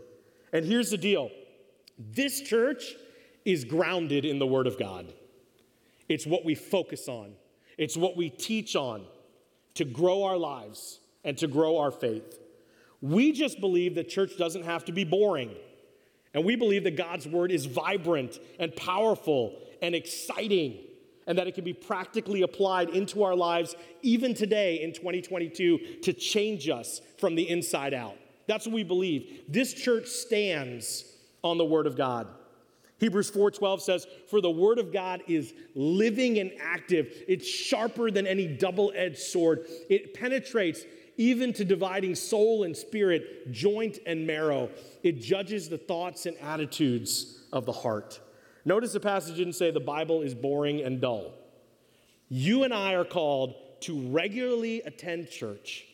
[0.52, 1.30] And here's the deal
[1.98, 2.94] this church
[3.44, 5.12] is grounded in the Word of God.
[6.09, 7.35] It's what we focus on,
[7.78, 9.04] it's what we teach on
[9.74, 12.38] to grow our lives and to grow our faith.
[13.05, 15.51] We just believe that church doesn't have to be boring.
[16.33, 20.79] And we believe that God's word is vibrant and powerful and exciting,
[21.27, 26.12] and that it can be practically applied into our lives even today in 2022 to
[26.14, 28.17] change us from the inside out.
[28.47, 29.43] That's what we believe.
[29.49, 31.05] This church stands
[31.43, 32.27] on the word of God.
[33.01, 37.23] Hebrews 4:12 says, "For the word of God is living and active.
[37.29, 39.67] It's sharper than any double-edged sword.
[39.90, 44.70] It penetrates even to dividing soul and spirit, joint and marrow.
[45.03, 48.20] It judges the thoughts and attitudes of the heart."
[48.64, 51.35] Notice the passage didn't say the Bible is boring and dull.
[52.29, 55.87] You and I are called to regularly attend church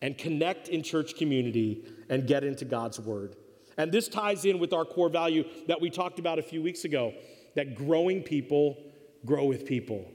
[0.00, 3.36] and connect in church community and get into God's word.
[3.76, 6.84] And this ties in with our core value that we talked about a few weeks
[6.84, 7.14] ago
[7.54, 8.76] that growing people
[9.24, 10.10] grow with people.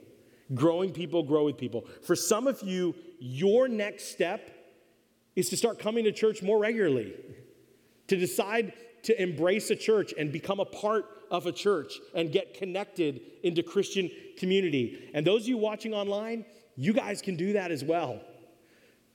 [0.53, 1.85] Growing people grow with people.
[2.01, 4.49] For some of you, your next step
[5.35, 7.13] is to start coming to church more regularly,
[8.07, 12.53] to decide to embrace a church and become a part of a church and get
[12.53, 15.09] connected into Christian community.
[15.13, 18.19] And those of you watching online, you guys can do that as well.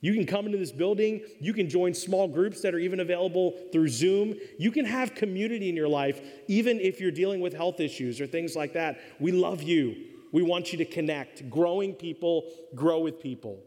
[0.01, 1.21] You can come into this building.
[1.39, 4.35] You can join small groups that are even available through Zoom.
[4.59, 8.27] You can have community in your life, even if you're dealing with health issues or
[8.27, 8.99] things like that.
[9.19, 9.95] We love you.
[10.33, 11.49] We want you to connect.
[11.49, 13.59] Growing people grow with people.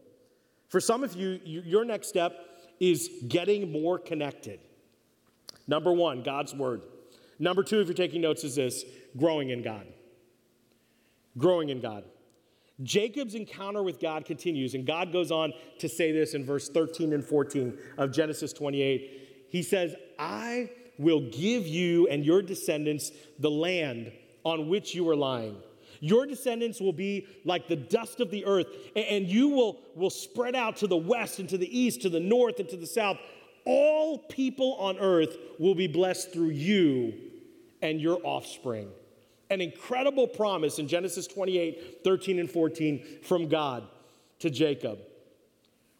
[0.69, 2.33] For some of you, your next step
[2.79, 4.59] is getting more connected.
[5.67, 6.81] Number one, God's Word.
[7.39, 8.83] Number two, if you're taking notes, is this
[9.15, 9.85] growing in God.
[11.37, 12.03] Growing in God.
[12.83, 17.13] Jacob's encounter with God continues, and God goes on to say this in verse 13
[17.13, 19.47] and 14 of Genesis 28.
[19.49, 24.11] He says, I will give you and your descendants the land
[24.43, 25.57] on which you are lying.
[25.99, 30.55] Your descendants will be like the dust of the earth, and you will, will spread
[30.55, 33.17] out to the west and to the east, to the north and to the south.
[33.65, 37.13] All people on earth will be blessed through you
[37.81, 38.89] and your offspring
[39.49, 43.87] an incredible promise in Genesis 28 13 and 14 from God
[44.39, 44.99] to Jacob.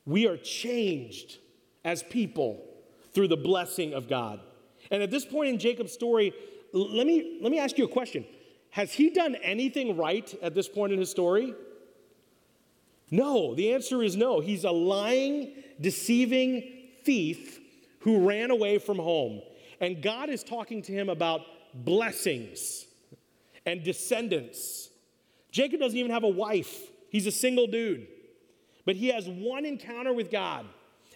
[0.05, 1.37] We are changed
[1.83, 2.63] as people
[3.13, 4.39] through the blessing of God.
[4.91, 6.33] And at this point in Jacob's story,
[6.71, 8.25] let me, let me ask you a question.
[8.77, 11.55] Has he done anything right at this point in his story?
[13.09, 14.39] No, the answer is no.
[14.39, 16.61] He's a lying, deceiving
[17.03, 17.59] thief
[18.01, 19.41] who ran away from home.
[19.81, 21.41] And God is talking to him about
[21.73, 22.85] blessings
[23.65, 24.89] and descendants.
[25.51, 28.05] Jacob doesn't even have a wife, he's a single dude.
[28.85, 30.67] But he has one encounter with God,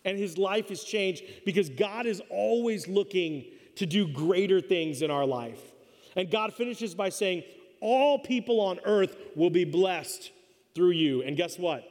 [0.04, 3.46] and his life is changed because God is always looking
[3.76, 5.71] to do greater things in our life.
[6.16, 7.44] And God finishes by saying,
[7.80, 10.32] All people on earth will be blessed
[10.76, 11.22] through you.
[11.24, 11.84] And guess what?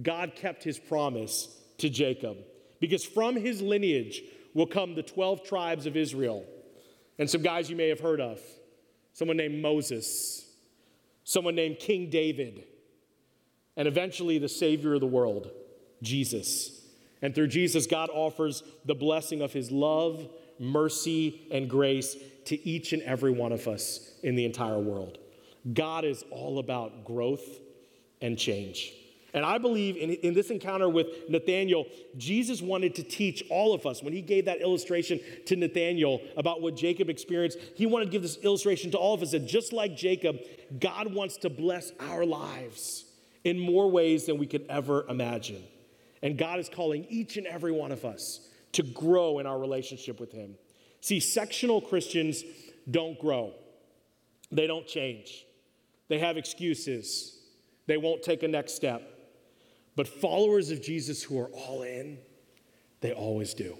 [0.00, 2.38] God kept his promise to Jacob
[2.80, 4.22] because from his lineage
[4.54, 6.44] will come the 12 tribes of Israel.
[7.18, 8.40] And some guys you may have heard of
[9.12, 10.46] someone named Moses,
[11.24, 12.64] someone named King David,
[13.76, 15.50] and eventually the Savior of the world,
[16.02, 16.80] Jesus.
[17.20, 22.92] And through Jesus, God offers the blessing of his love, mercy, and grace to each
[22.92, 25.18] and every one of us in the entire world.
[25.72, 27.60] God is all about growth
[28.20, 28.92] and change.
[29.34, 31.86] And I believe in, in this encounter with Nathaniel,
[32.18, 34.02] Jesus wanted to teach all of us.
[34.02, 38.22] When he gave that illustration to Nathaniel about what Jacob experienced, he wanted to give
[38.22, 40.36] this illustration to all of us that just like Jacob,
[40.78, 43.04] God wants to bless our lives
[43.44, 45.62] in more ways than we could ever imagine.
[46.22, 50.18] And God is calling each and every one of us to grow in our relationship
[50.18, 50.56] with him.
[51.00, 52.44] See, sectional Christians
[52.90, 53.54] don't grow,
[54.50, 55.44] they don't change,
[56.08, 57.38] they have excuses,
[57.86, 59.08] they won't take a next step.
[59.94, 62.18] But followers of Jesus who are all in,
[63.02, 63.76] they always do.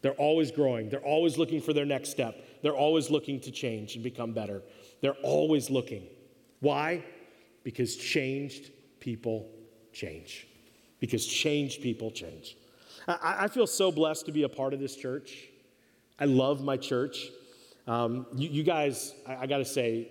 [0.00, 0.88] They're always growing.
[0.88, 2.42] They're always looking for their next step.
[2.62, 4.62] They're always looking to change and become better.
[5.00, 6.06] They're always looking.
[6.60, 7.04] Why?
[7.64, 9.50] Because changed people
[9.92, 10.46] change.
[11.00, 12.56] Because changed people change.
[13.06, 15.48] I, I feel so blessed to be a part of this church.
[16.18, 17.28] I love my church.
[17.86, 20.08] Um, you, you, guys, I, I got to say,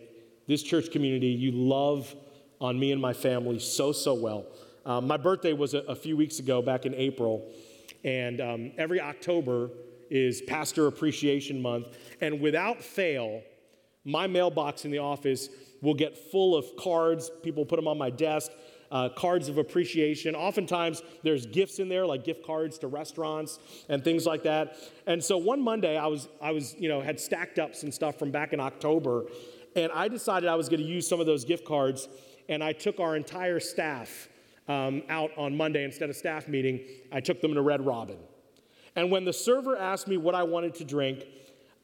[0.47, 2.13] this church community, you love
[2.61, 4.45] on me and my family so, so well.
[4.85, 7.51] Um, my birthday was a, a, few weeks ago, back in April,
[8.03, 9.71] and um, every October
[10.11, 11.97] is Pastor Appreciation Month.
[12.21, 13.41] And without fail,
[14.03, 15.49] my mailbox in the office
[15.81, 17.31] will get full of cards.
[17.41, 18.51] People put them on my desk,
[18.95, 20.35] uh, cards of appreciation.
[20.35, 24.77] Oftentimes, there's gifts in there, like gift cards to restaurants and things like that.
[25.05, 28.17] And so one Monday, I was, I was, you know, had stacked up some stuff
[28.17, 29.25] from back in October,
[29.75, 32.07] and I decided I was going to use some of those gift cards,
[32.47, 34.29] and I took our entire staff
[34.69, 36.79] um, out on Monday instead of staff meeting.
[37.11, 38.17] I took them to Red Robin.
[38.95, 41.25] And when the server asked me what I wanted to drink,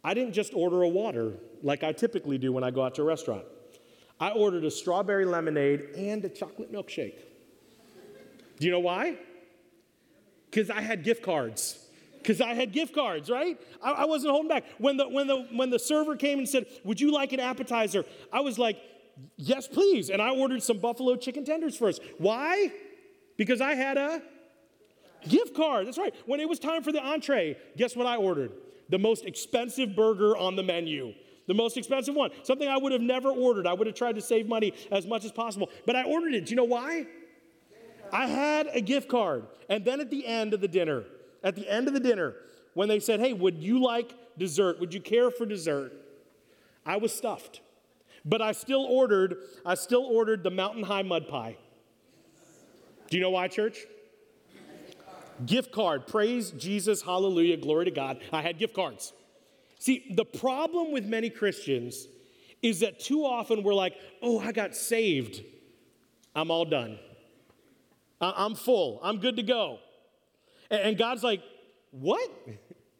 [0.01, 3.01] I didn't just order a water like I typically do when I go out to
[3.01, 3.43] a restaurant.
[4.21, 7.15] I ordered a strawberry lemonade and a chocolate milkshake.
[8.59, 9.17] Do you know why?
[10.45, 11.79] Because I had gift cards.
[12.19, 13.59] Because I had gift cards, right?
[13.81, 14.65] I, I, wasn't holding back.
[14.77, 18.05] When the, when, the, when the server came and said, Would you like an appetizer?
[18.31, 18.77] I was like,
[19.37, 20.11] Yes, please.
[20.11, 21.99] And I ordered some buffalo chicken tenders first.
[22.19, 22.71] Why?
[23.37, 24.21] Because I had a
[25.27, 25.87] gift card.
[25.87, 26.13] That's right.
[26.27, 28.51] When it was time for the entree, guess what I ordered?
[28.89, 31.15] The most expensive burger on the menu.
[31.51, 32.31] The most expensive one.
[32.43, 33.67] Something I would have never ordered.
[33.67, 35.69] I would have tried to save money as much as possible.
[35.85, 36.45] But I ordered it.
[36.45, 37.07] Do you know why?
[38.09, 39.47] I had a gift card.
[39.67, 41.03] And then at the end of the dinner,
[41.43, 42.35] at the end of the dinner,
[42.73, 44.79] when they said, Hey, would you like dessert?
[44.79, 45.91] Would you care for dessert?
[46.85, 47.59] I was stuffed.
[48.23, 49.35] But I still ordered,
[49.65, 51.57] I still ordered the mountain high mud pie.
[53.09, 53.79] Do you know why, church?
[55.45, 56.07] Gift card.
[56.07, 57.01] Praise Jesus.
[57.01, 57.57] Hallelujah.
[57.57, 58.21] Glory to God.
[58.31, 59.11] I had gift cards.
[59.81, 62.07] See, the problem with many Christians
[62.61, 65.41] is that too often we're like, oh, I got saved.
[66.35, 66.99] I'm all done.
[68.21, 68.99] I'm full.
[69.01, 69.79] I'm good to go.
[70.69, 71.41] And God's like,
[71.89, 72.29] what?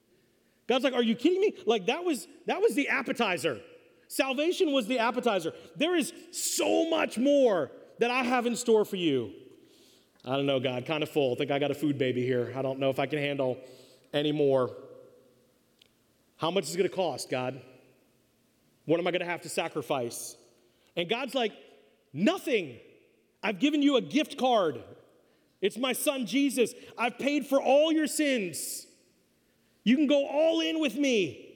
[0.68, 1.54] God's like, are you kidding me?
[1.68, 3.60] Like that was that was the appetizer.
[4.08, 5.54] Salvation was the appetizer.
[5.76, 9.34] There is so much more that I have in store for you.
[10.26, 11.34] I don't know, God, kind of full.
[11.34, 12.52] I think I got a food baby here.
[12.56, 13.60] I don't know if I can handle
[14.14, 14.72] any more.
[16.42, 17.62] How much is it going to cost, God?
[18.86, 20.36] What am I going to have to sacrifice?
[20.98, 21.54] And God's like,
[22.14, 22.78] Nothing.
[23.44, 24.84] I've given you a gift card.
[25.62, 26.74] It's my son Jesus.
[26.98, 28.86] I've paid for all your sins.
[29.84, 31.48] You can go all in with me.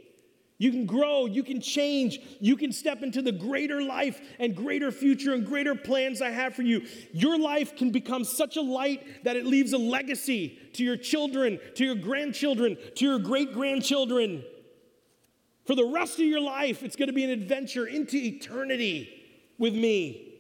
[0.58, 4.90] You can grow, you can change, you can step into the greater life and greater
[4.90, 6.88] future and greater plans I have for you.
[7.12, 11.60] Your life can become such a light that it leaves a legacy to your children,
[11.76, 14.46] to your grandchildren, to your great grandchildren.
[15.66, 19.10] For the rest of your life, it's going to be an adventure into eternity
[19.58, 20.34] with me.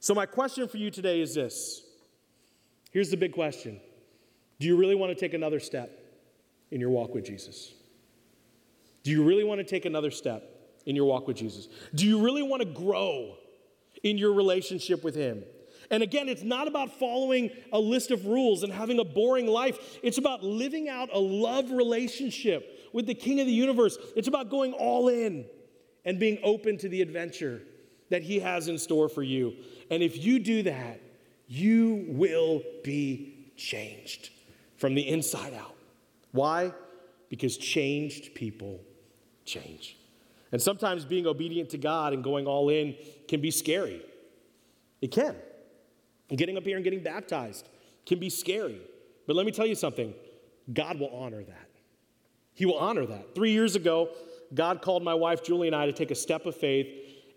[0.00, 1.82] So, my question for you today is this
[2.90, 3.80] here's the big question
[4.58, 5.90] Do you really want to take another step
[6.70, 7.72] in your walk with Jesus?
[9.04, 10.42] Do you really want to take another step
[10.84, 11.68] in your walk with Jesus?
[11.94, 13.36] Do you really want to grow
[14.02, 15.44] in your relationship with Him?
[15.90, 19.98] And again, it's not about following a list of rules and having a boring life.
[20.02, 23.98] It's about living out a love relationship with the King of the universe.
[24.16, 25.44] It's about going all in
[26.04, 27.62] and being open to the adventure
[28.10, 29.54] that He has in store for you.
[29.90, 31.00] And if you do that,
[31.46, 34.30] you will be changed
[34.76, 35.74] from the inside out.
[36.32, 36.72] Why?
[37.28, 38.80] Because changed people
[39.44, 39.96] change.
[40.52, 42.94] And sometimes being obedient to God and going all in
[43.26, 44.02] can be scary.
[45.00, 45.36] It can.
[46.30, 47.68] And getting up here and getting baptized
[48.06, 48.80] can be scary.
[49.26, 50.14] But let me tell you something
[50.72, 51.67] God will honor that.
[52.58, 53.36] He will honor that.
[53.36, 54.08] Three years ago,
[54.52, 56.88] God called my wife Julie and I to take a step of faith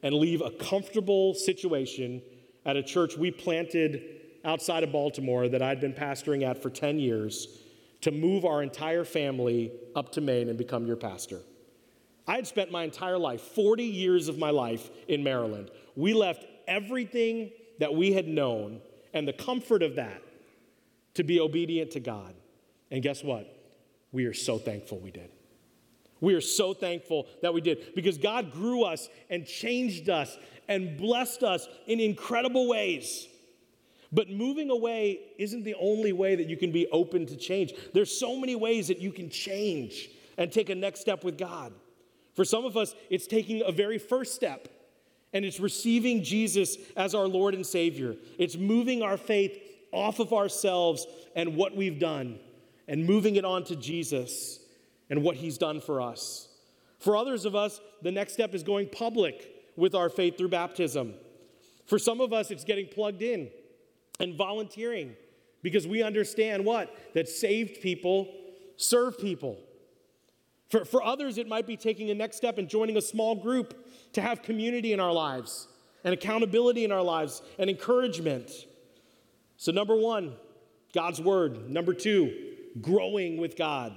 [0.02, 2.24] and leave a comfortable situation
[2.66, 4.02] at a church we planted
[4.44, 7.60] outside of Baltimore that I'd been pastoring at for 10 years
[8.02, 11.42] to move our entire family up to Maine and become your pastor.
[12.28, 15.70] I had spent my entire life, 40 years of my life in Maryland.
[15.96, 18.82] We left everything that we had known
[19.14, 20.24] and the comfort of that
[21.14, 22.34] to be obedient to God.
[22.90, 23.61] And guess what?
[24.12, 25.30] We are so thankful we did.
[26.20, 30.98] We are so thankful that we did because God grew us and changed us and
[30.98, 33.28] blessed us in incredible ways.
[34.12, 37.74] But moving away isn't the only way that you can be open to change.
[37.94, 41.74] There's so many ways that you can change and take a next step with God.
[42.36, 44.68] For some of us, it's taking a very first step,
[45.34, 48.16] and it's receiving Jesus as our Lord and Savior.
[48.38, 49.58] It's moving our faith
[49.92, 51.06] off of ourselves
[51.36, 52.40] and what we've done
[52.92, 54.60] and moving it on to Jesus
[55.10, 56.50] and what he's done for us.
[57.00, 61.14] For others of us, the next step is going public with our faith through baptism.
[61.86, 63.50] For some of us, it's getting plugged in
[64.20, 65.16] and volunteering
[65.64, 67.14] because we understand what?
[67.14, 68.28] That saved people
[68.76, 69.58] serve people.
[70.68, 73.88] For, for others, it might be taking a next step and joining a small group
[74.14, 75.70] to have community in our lives
[76.04, 78.52] and accountability in our lives and encouragement.
[79.56, 80.34] So, number one,
[80.94, 81.70] God's word.
[81.70, 83.96] Number two, growing with God.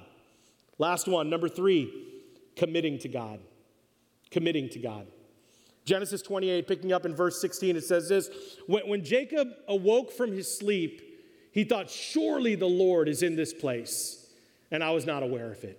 [0.78, 1.92] Last one, number three,
[2.56, 3.40] committing to God.
[4.30, 5.06] Committing to God.
[5.84, 8.30] Genesis 28, picking up in verse 16, it says this
[8.66, 11.02] when, when Jacob awoke from his sleep,
[11.52, 14.26] he thought, Surely the Lord is in this place,
[14.70, 15.78] and I was not aware of it.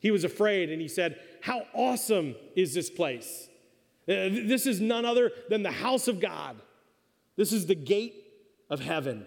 [0.00, 3.48] He was afraid and he said, How awesome is this place?
[4.08, 6.56] Uh, this is none other than the house of God.
[7.36, 8.14] This is the gate
[8.70, 9.26] of heaven.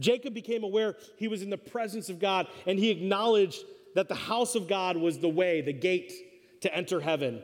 [0.00, 3.64] Jacob became aware he was in the presence of God and he acknowledged
[3.94, 6.12] that the house of God was the way, the gate
[6.62, 7.42] to enter heaven.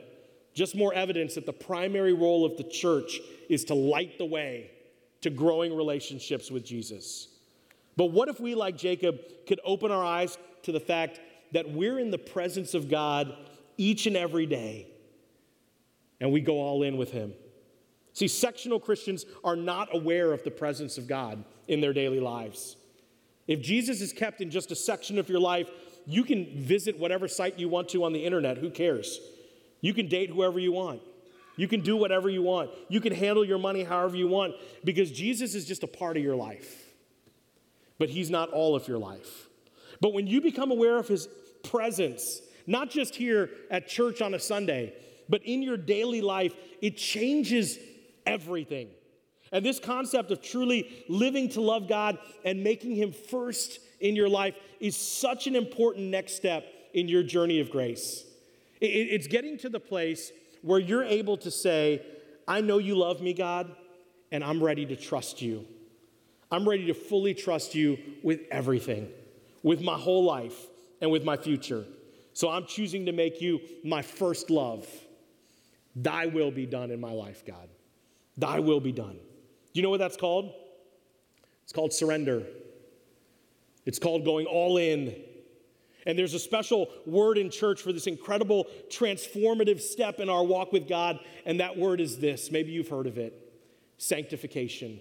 [0.53, 4.71] Just more evidence that the primary role of the church is to light the way
[5.21, 7.29] to growing relationships with Jesus.
[7.95, 11.19] But what if we, like Jacob, could open our eyes to the fact
[11.51, 13.33] that we're in the presence of God
[13.77, 14.87] each and every day
[16.19, 17.33] and we go all in with Him?
[18.13, 22.75] See, sectional Christians are not aware of the presence of God in their daily lives.
[23.47, 25.69] If Jesus is kept in just a section of your life,
[26.05, 28.57] you can visit whatever site you want to on the internet.
[28.57, 29.19] Who cares?
[29.79, 31.01] You can date whoever you want.
[31.55, 32.71] You can do whatever you want.
[32.89, 36.23] You can handle your money however you want because Jesus is just a part of
[36.23, 36.85] your life.
[37.97, 39.47] But he's not all of your life.
[39.99, 41.27] But when you become aware of his
[41.63, 44.93] presence, not just here at church on a Sunday,
[45.29, 47.77] but in your daily life, it changes
[48.25, 48.89] everything.
[49.51, 54.29] And this concept of truly living to love God and making him first in your
[54.29, 58.23] life is such an important next step in your journey of grace.
[58.79, 60.31] It's getting to the place
[60.61, 62.01] where you're able to say,
[62.47, 63.75] I know you love me, God,
[64.31, 65.65] and I'm ready to trust you.
[66.51, 69.09] I'm ready to fully trust you with everything,
[69.63, 70.57] with my whole life
[70.99, 71.85] and with my future.
[72.33, 74.87] So I'm choosing to make you my first love.
[75.95, 77.69] Thy will be done in my life, God.
[78.37, 79.19] Thy will be done.
[79.73, 80.53] Do you know what that's called?
[81.63, 82.43] It's called surrender.
[83.85, 85.15] It's called going all in
[86.05, 90.71] and there's a special word in church for this incredible transformative step in our walk
[90.71, 92.51] with God, and that word is this.
[92.51, 93.37] Maybe you've heard of it
[93.97, 94.99] sanctification.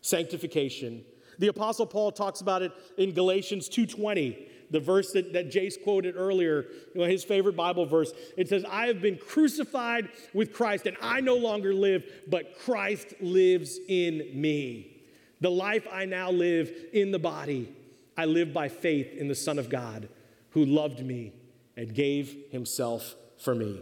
[0.00, 1.04] Sanctification.
[1.38, 6.16] The Apostle Paul talks about it in Galatians 2:20, the verse that, that Jace quoted
[6.16, 8.12] earlier, you know, his favorite Bible verse.
[8.36, 13.14] It says, I have been crucified with Christ, and I no longer live, but Christ
[13.20, 15.00] lives in me.
[15.40, 17.72] The life I now live in the body
[18.16, 20.08] I live by faith in the Son of God
[20.50, 21.32] who loved me
[21.76, 23.80] and gave himself for me.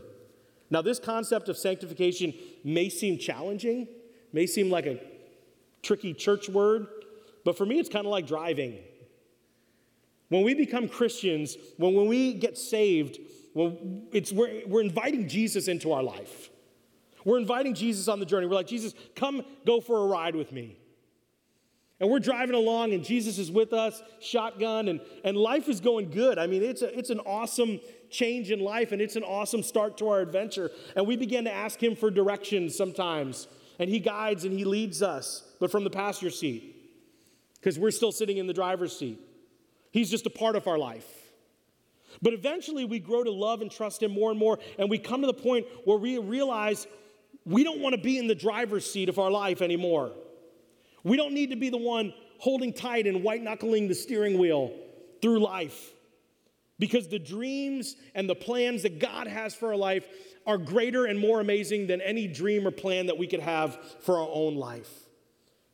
[0.70, 2.34] Now, this concept of sanctification
[2.64, 3.88] may seem challenging,
[4.32, 5.00] may seem like a
[5.82, 6.86] tricky church word,
[7.44, 8.78] but for me, it's kind of like driving.
[10.32, 13.18] When we become Christians, when, when we get saved,
[13.52, 16.48] when it's, we're, we're inviting Jesus into our life.
[17.26, 18.46] We're inviting Jesus on the journey.
[18.46, 20.78] We're like, Jesus, come go for a ride with me.
[22.00, 26.08] And we're driving along, and Jesus is with us, shotgun, and, and life is going
[26.08, 26.38] good.
[26.38, 27.78] I mean, it's, a, it's an awesome
[28.08, 30.70] change in life, and it's an awesome start to our adventure.
[30.96, 35.02] And we begin to ask Him for directions sometimes, and He guides and He leads
[35.02, 36.74] us, but from the passenger seat,
[37.56, 39.20] because we're still sitting in the driver's seat.
[39.92, 41.06] He's just a part of our life.
[42.20, 45.20] But eventually, we grow to love and trust Him more and more, and we come
[45.20, 46.86] to the point where we realize
[47.44, 50.12] we don't want to be in the driver's seat of our life anymore.
[51.04, 54.72] We don't need to be the one holding tight and white knuckling the steering wheel
[55.20, 55.92] through life
[56.78, 60.06] because the dreams and the plans that God has for our life
[60.46, 64.18] are greater and more amazing than any dream or plan that we could have for
[64.18, 65.01] our own life.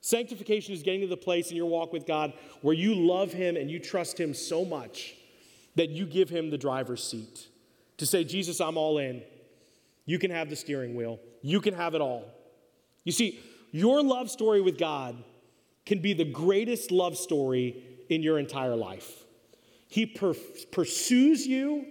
[0.09, 2.33] Sanctification is getting to the place in your walk with God
[2.63, 5.15] where you love Him and you trust Him so much
[5.75, 7.49] that you give Him the driver's seat
[7.99, 9.23] to say, Jesus, I'm all in.
[10.07, 12.25] You can have the steering wheel, you can have it all.
[13.05, 13.39] You see,
[13.71, 15.23] your love story with God
[15.85, 17.77] can be the greatest love story
[18.09, 19.25] in your entire life.
[19.89, 20.33] He per-
[20.73, 21.85] pursues you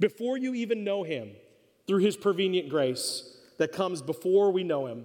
[0.00, 1.32] before you even know Him
[1.86, 5.04] through His prevenient grace that comes before we know Him.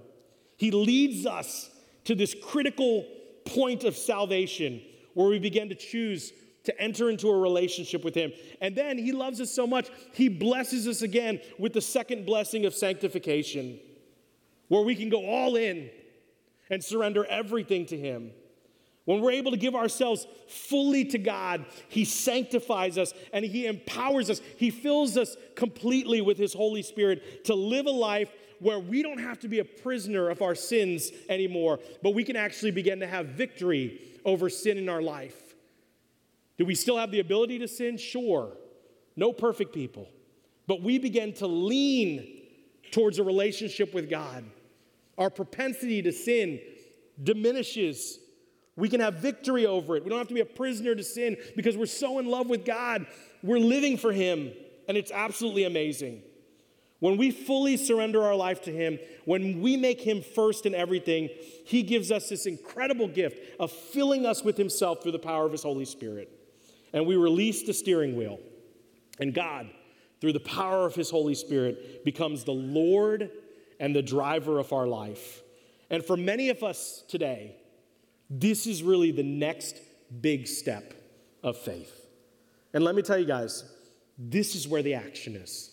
[0.55, 1.69] He leads us
[2.05, 3.05] to this critical
[3.45, 4.81] point of salvation
[5.13, 6.33] where we begin to choose
[6.63, 8.31] to enter into a relationship with Him.
[8.61, 12.65] And then He loves us so much, He blesses us again with the second blessing
[12.65, 13.79] of sanctification,
[14.67, 15.89] where we can go all in
[16.69, 18.31] and surrender everything to Him.
[19.05, 24.29] When we're able to give ourselves fully to God, He sanctifies us and He empowers
[24.29, 24.41] us.
[24.57, 28.29] He fills us completely with His Holy Spirit to live a life
[28.63, 32.37] where we don't have to be a prisoner of our sins anymore, but we can
[32.37, 35.53] actually begin to have victory over sin in our life.
[36.57, 37.97] Do we still have the ability to sin?
[37.97, 38.53] Sure.
[39.17, 40.07] No perfect people.
[40.65, 42.41] But we begin to lean
[42.91, 44.45] towards a relationship with God.
[45.17, 46.61] Our propensity to sin
[47.21, 48.19] diminishes.
[48.77, 50.03] We can have victory over it.
[50.03, 52.65] We don't have to be a prisoner to sin because we're so in love with
[52.65, 53.07] God.
[53.43, 54.53] We're living for Him,
[54.87, 56.23] and it's absolutely amazing.
[57.03, 61.27] When we fully surrender our life to Him, when we make Him first in everything,
[61.65, 65.51] He gives us this incredible gift of filling us with Himself through the power of
[65.51, 66.31] His Holy Spirit.
[66.93, 68.39] And we release the steering wheel.
[69.19, 69.69] And God,
[70.21, 73.31] through the power of His Holy Spirit, becomes the Lord
[73.81, 75.41] and the driver of our life.
[75.89, 77.57] And for many of us today,
[78.29, 79.75] this is really the next
[80.21, 80.93] big step
[81.43, 82.07] of faith.
[82.73, 83.65] And let me tell you guys,
[84.17, 85.72] this is where the action is.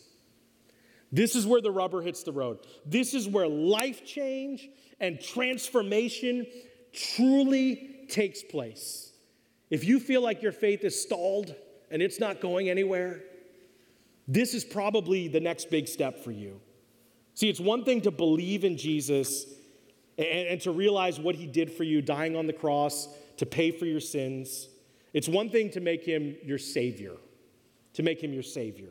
[1.12, 2.58] This is where the rubber hits the road.
[2.86, 4.68] This is where life change
[5.00, 6.46] and transformation
[6.92, 9.12] truly takes place.
[9.70, 11.54] If you feel like your faith is stalled
[11.90, 13.22] and it's not going anywhere,
[14.28, 16.60] this is probably the next big step for you.
[17.34, 19.46] See, it's one thing to believe in Jesus
[20.18, 23.08] and, and, to realize what he did for you, dying on the cross
[23.38, 24.68] to pay for your sins.
[25.12, 27.14] It's one thing to make him your Savior,
[27.94, 28.90] to make him your Savior.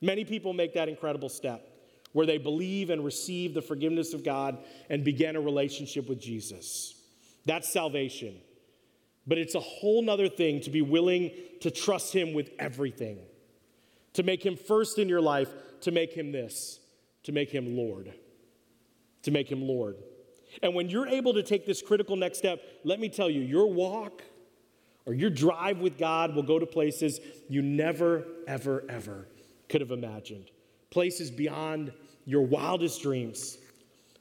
[0.00, 1.64] Many people make that incredible step
[2.12, 6.94] where they believe and receive the forgiveness of God and begin a relationship with Jesus.
[7.44, 8.36] That's salvation.
[9.26, 13.18] But it's a whole nother thing to be willing to trust Him with everything,
[14.14, 15.48] to make Him first in your life,
[15.82, 16.80] to make Him this,
[17.24, 18.12] to make Him Lord.
[19.24, 19.96] To make Him Lord.
[20.62, 23.70] And when you're able to take this critical next step, let me tell you, your
[23.70, 24.22] walk
[25.04, 29.26] or your drive with God will go to places you never, ever, ever
[29.68, 30.50] could have imagined,
[30.90, 31.92] places beyond
[32.24, 33.58] your wildest dreams.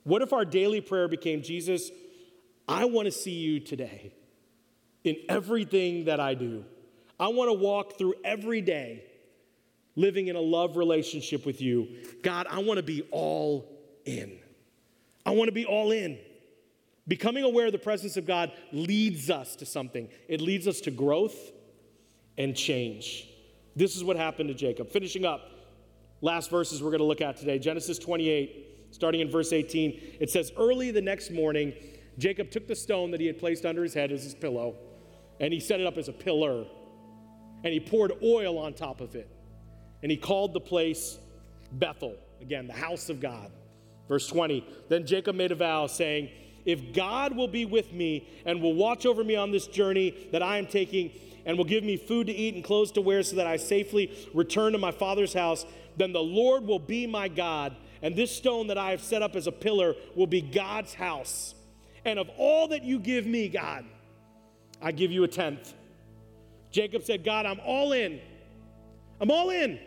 [0.03, 1.91] What if our daily prayer became Jesus,
[2.67, 4.13] I want to see you today
[5.03, 6.65] in everything that I do.
[7.19, 9.03] I want to walk through every day
[9.95, 11.87] living in a love relationship with you.
[12.21, 13.69] God, I want to be all
[14.05, 14.37] in.
[15.25, 16.19] I want to be all in.
[17.07, 20.91] Becoming aware of the presence of God leads us to something, it leads us to
[20.91, 21.51] growth
[22.37, 23.27] and change.
[23.77, 24.89] This is what happened to Jacob.
[24.89, 25.51] Finishing up,
[26.21, 30.17] last verses we're going to look at today Genesis 28, starting in verse 18.
[30.19, 31.73] It says, Early the next morning,
[32.17, 34.75] Jacob took the stone that he had placed under his head as his pillow,
[35.39, 36.65] and he set it up as a pillar,
[37.63, 39.29] and he poured oil on top of it,
[40.01, 41.19] and he called the place
[41.73, 43.51] Bethel, again, the house of God.
[44.07, 46.31] Verse 20, then Jacob made a vow, saying,
[46.65, 50.41] If God will be with me and will watch over me on this journey that
[50.41, 51.11] I am taking,
[51.47, 54.11] and will give me food to eat and clothes to wear so that I safely
[54.33, 58.67] return to my father's house, then the Lord will be my God, and this stone
[58.67, 61.55] that I have set up as a pillar will be God's house.
[62.03, 63.85] And of all that you give me, God,
[64.81, 65.73] I give you a tenth.
[66.69, 68.19] Jacob said, God, I'm all in.
[69.21, 69.79] I'm all in.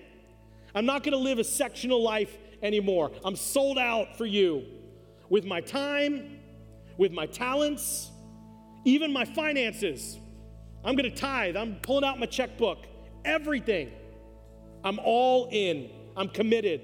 [0.74, 3.10] I'm not going to live a sectional life anymore.
[3.22, 4.64] I'm sold out for you
[5.28, 6.38] with my time,
[6.96, 8.10] with my talents,
[8.86, 10.19] even my finances.
[10.84, 11.56] I'm going to tithe.
[11.56, 12.86] I'm pulling out my checkbook.
[13.24, 13.90] Everything.
[14.82, 15.90] I'm all in.
[16.16, 16.80] I'm committed.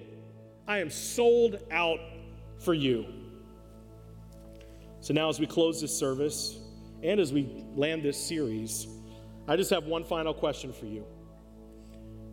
[0.68, 1.98] I am sold out
[2.58, 3.06] for you.
[5.00, 6.58] So now, as we close this service
[7.02, 8.88] and as we land this series,
[9.48, 11.06] I just have one final question for you.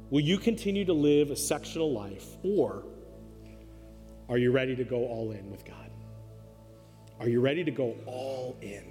[0.09, 2.83] Will you continue to live a sectional life, or
[4.29, 5.91] are you ready to go all in with God?
[7.19, 8.83] Are you ready to go all in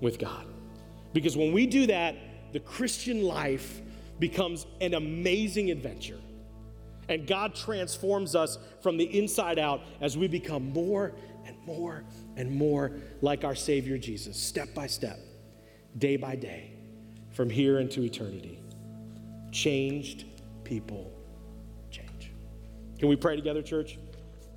[0.00, 0.46] with God?
[1.16, 2.14] Because when we do that,
[2.52, 3.80] the Christian life
[4.18, 6.20] becomes an amazing adventure.
[7.08, 11.14] And God transforms us from the inside out as we become more
[11.46, 12.04] and more
[12.36, 12.92] and more
[13.22, 15.18] like our Savior Jesus, step by step,
[15.96, 16.72] day by day,
[17.32, 18.58] from here into eternity.
[19.52, 20.26] Changed
[20.64, 21.10] people
[21.90, 22.30] change.
[22.98, 23.98] Can we pray together, church?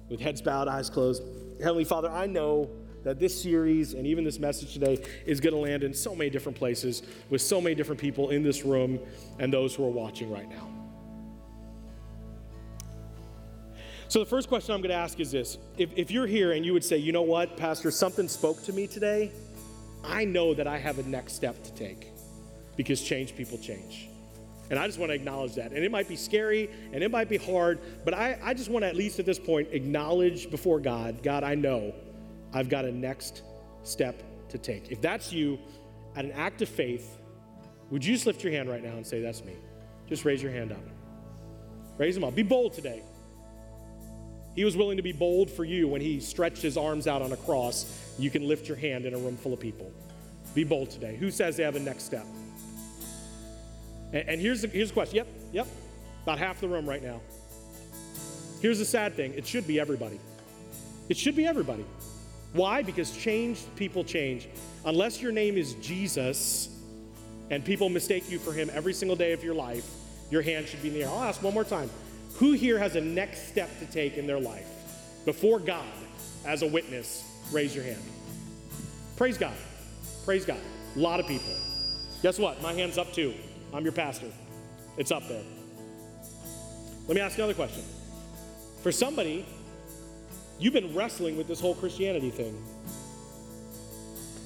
[0.10, 1.24] With heads bowed, eyes closed.
[1.62, 2.70] Heavenly Father, I know
[3.04, 6.30] that this series and even this message today is going to land in so many
[6.30, 9.00] different places with so many different people in this room
[9.40, 10.68] and those who are watching right now.
[14.10, 16.66] So, the first question I'm going to ask is this if, if you're here and
[16.66, 19.32] you would say, you know what, Pastor, something spoke to me today,
[20.04, 22.08] I know that I have a next step to take
[22.76, 24.10] because change people change.
[24.72, 25.72] And I just want to acknowledge that.
[25.72, 28.84] And it might be scary and it might be hard, but I, I just want
[28.84, 31.94] to, at least at this point, acknowledge before God God, I know
[32.54, 33.44] I've got a next
[33.84, 34.92] step to take.
[34.92, 35.60] If that's you,
[36.16, 37.18] at an act of faith,
[37.90, 39.56] would you just lift your hand right now and say, That's me?
[40.08, 40.84] Just raise your hand up.
[41.98, 42.36] Raise them up.
[42.36, 43.04] Be bold today.
[44.56, 47.32] He was willing to be bold for you when he stretched his arms out on
[47.32, 47.86] a cross.
[48.18, 49.92] You can lift your hand in a room full of people.
[50.56, 51.16] Be bold today.
[51.18, 52.26] Who says they have a next step?
[54.12, 55.18] And, and here's, the, here's the question.
[55.18, 55.68] Yep, yep.
[56.24, 57.22] About half the room right now.
[58.62, 60.20] Here's the sad thing it should be everybody.
[61.08, 61.86] It should be everybody.
[62.54, 62.82] Why?
[62.82, 64.48] Because changed people change.
[64.86, 66.70] Unless your name is Jesus
[67.50, 69.90] and people mistake you for him every single day of your life,
[70.32, 71.10] your hand should be in the air.
[71.10, 71.90] I'll ask one more time
[72.36, 74.68] who here has a next step to take in their life
[75.26, 75.86] before God
[76.46, 77.24] as a witness?
[77.52, 78.02] Raise your hand.
[79.18, 79.56] Praise God.
[80.26, 80.60] Praise God.
[80.96, 81.54] A lot of people.
[82.22, 82.62] Guess what?
[82.62, 83.34] My hand's up too.
[83.74, 84.28] I'm your pastor.
[84.98, 85.44] It's up there.
[87.08, 87.84] Let me ask another question.
[88.84, 89.46] For somebody,
[90.60, 92.62] You've been wrestling with this whole Christianity thing.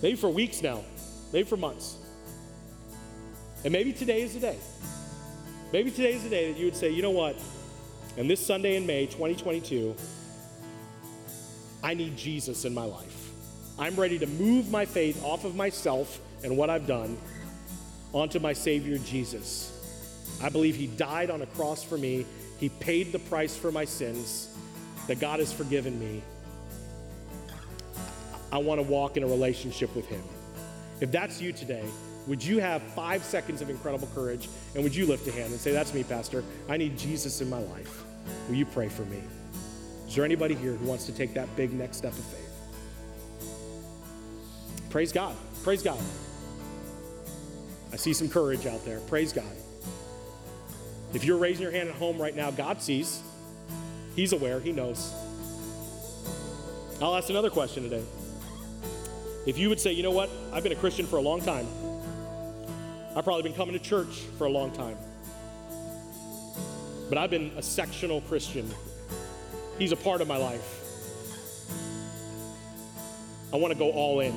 [0.01, 0.82] Maybe for weeks now,
[1.32, 1.97] maybe for months.
[3.64, 4.57] And maybe today is the day.
[5.72, 7.36] Maybe today is the day that you would say, you know what?
[8.18, 9.95] And this Sunday in May 2022,
[11.82, 13.32] I need Jesus in my life.
[13.80, 17.18] I'm ready to move my faith off of myself and what I've done
[18.11, 19.72] onto my Savior Jesus.
[20.43, 22.26] I believe He died on a cross for me,
[22.59, 24.49] He paid the price for my sins
[25.08, 26.22] that God has forgiven me,
[28.51, 30.24] I want to walk in a relationship with Him.
[31.01, 31.84] If that's you today,
[32.28, 35.60] would you have five seconds of incredible courage and would you lift a hand and
[35.60, 36.43] say, That's me, Pastor.
[36.70, 38.04] I need Jesus in my life.
[38.47, 39.22] Will you pray for me?
[40.08, 42.39] Is there anybody here who wants to take that big next step of faith?
[44.89, 45.36] Praise God.
[45.64, 45.99] Praise God.
[47.91, 48.99] I see some courage out there.
[49.01, 49.45] Praise God.
[51.14, 53.22] If you're raising your hand at home right now, God sees.
[54.16, 55.14] He's aware, He knows.
[57.01, 58.03] I'll ask another question today.
[59.45, 61.68] If you would say, you know what, I've been a Christian for a long time,
[63.16, 64.97] I've probably been coming to church for a long time,
[67.09, 68.70] but I've been a sectional Christian.
[69.78, 70.80] He's a part of my life.
[73.51, 74.34] I want to go all in.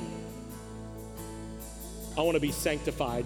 [2.17, 3.25] I want to be sanctified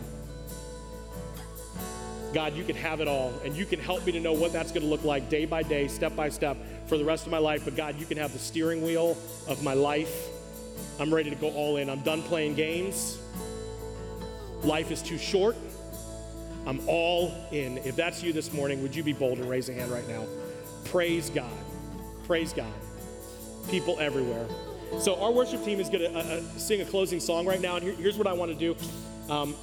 [2.34, 4.72] God, you can have it all, and you can help me to know what that's
[4.72, 6.58] going to look like day by day, step by step,
[6.88, 7.66] for the rest of my life.
[7.66, 9.18] But God, you can have the steering wheel
[9.48, 10.28] of my life.
[11.00, 11.90] I'm ready to go all in.
[11.90, 13.20] I'm done playing games.
[14.64, 15.58] Life is too short.
[16.66, 17.80] I'm all in.
[17.80, 20.26] If that's you this morning, would you be bold and raise a hand right now?
[20.86, 21.52] Praise God.
[22.26, 22.74] Praise God.
[23.70, 24.48] People everywhere.
[25.00, 27.78] So, our worship team is going to uh, uh, sing a closing song right now.
[27.78, 28.76] And here, here's what I want to do
[29.32, 29.56] um,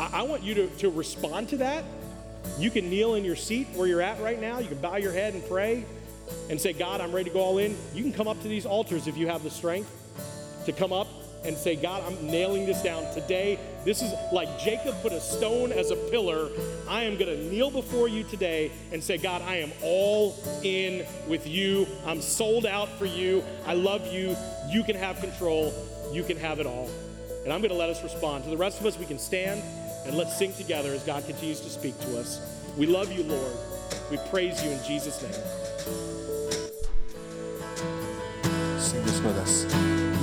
[0.00, 1.84] I, I want you to, to respond to that
[2.58, 4.58] you can kneel in your seat where you're at right now.
[4.58, 5.84] You can bow your head and pray
[6.50, 7.76] and say, God, I'm ready to go all in.
[7.94, 9.90] You can come up to these altars if you have the strength
[10.66, 11.08] to come up
[11.44, 13.58] and say, God, I'm nailing this down today.
[13.84, 16.48] This is like Jacob put a stone as a pillar.
[16.88, 21.04] I am going to kneel before you today and say, God, I am all in
[21.26, 21.86] with you.
[22.06, 23.42] I'm sold out for you.
[23.66, 24.36] I love you.
[24.70, 25.74] You can have control.
[26.12, 26.88] You can have it all.
[27.44, 28.44] And I'm going to let us respond.
[28.44, 29.62] To the rest of us, we can stand.
[30.06, 32.40] And let's sing together as God continues to speak to us.
[32.76, 33.52] We love you, Lord.
[34.10, 35.32] We praise you in Jesus' name.
[38.78, 39.64] Sing this with us.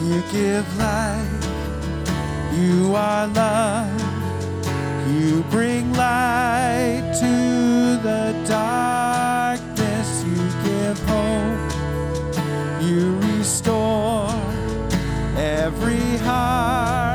[0.03, 1.47] You give life.
[2.55, 4.01] You are love.
[5.11, 10.23] You bring light to the darkness.
[10.23, 11.71] You give hope.
[12.83, 14.29] You restore
[15.37, 17.08] every heart.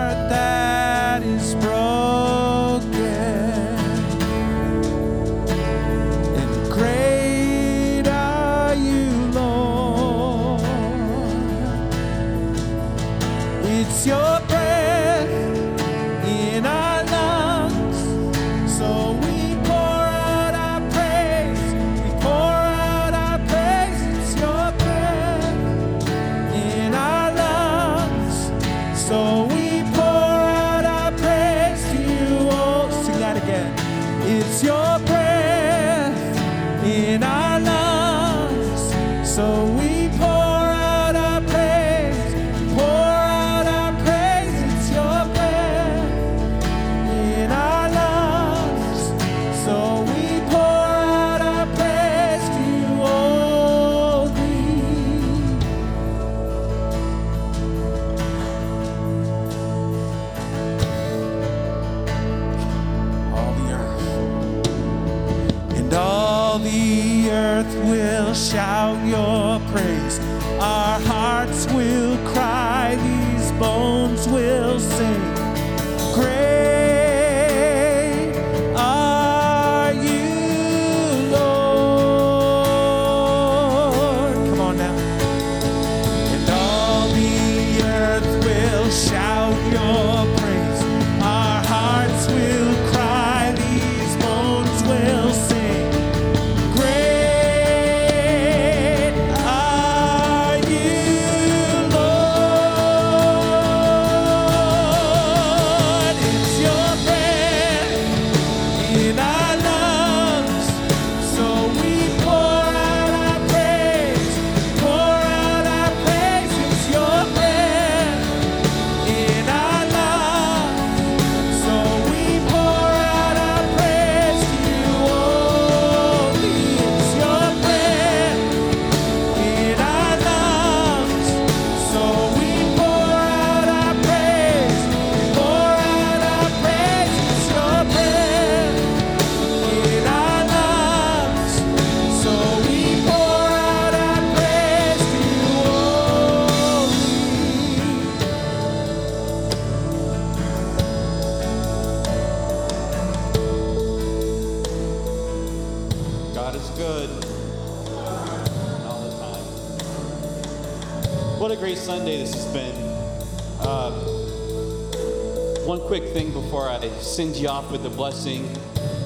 [167.94, 168.48] Blessing.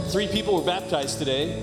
[0.09, 1.61] Three people were baptized today.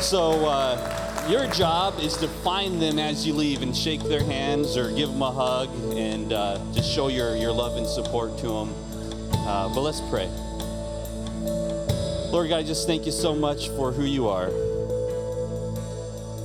[0.00, 4.76] So, uh, your job is to find them as you leave and shake their hands
[4.76, 8.48] or give them a hug and uh, just show your, your love and support to
[8.48, 8.74] them.
[9.32, 10.28] Uh, but let's pray.
[12.30, 14.50] Lord God, I just thank you so much for who you are.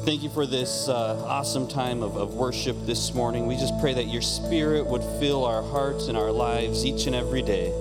[0.05, 3.47] Thank you for this uh, awesome time of, of worship this morning.
[3.47, 7.15] We just pray that your spirit would fill our hearts and our lives each and
[7.15, 7.73] every day.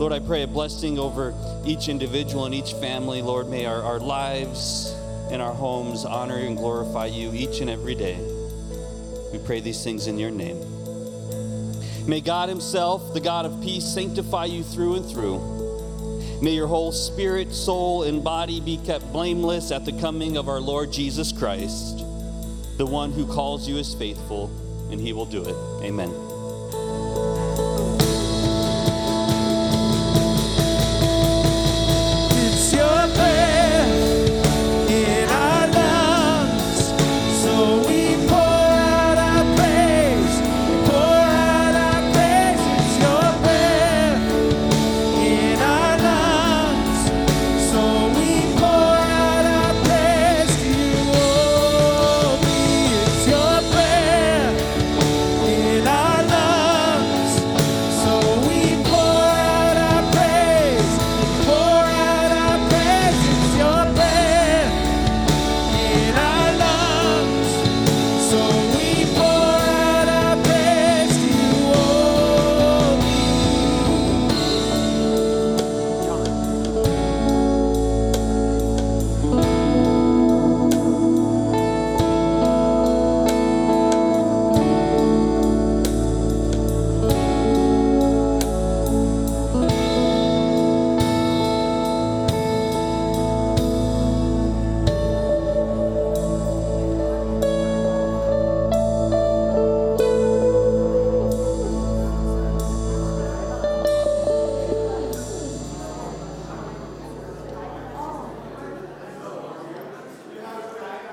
[0.00, 1.34] Lord, I pray a blessing over
[1.66, 3.20] each individual and each family.
[3.20, 4.96] Lord, may our, our lives
[5.30, 8.18] and our homes honor and glorify you each and every day.
[9.30, 10.58] We pray these things in your name.
[12.08, 16.40] May God Himself, the God of peace, sanctify you through and through.
[16.40, 20.60] May your whole spirit, soul, and body be kept blameless at the coming of our
[20.60, 21.98] Lord Jesus Christ,
[22.78, 24.46] the one who calls you is faithful,
[24.90, 25.84] and he will do it.
[25.84, 26.29] Amen.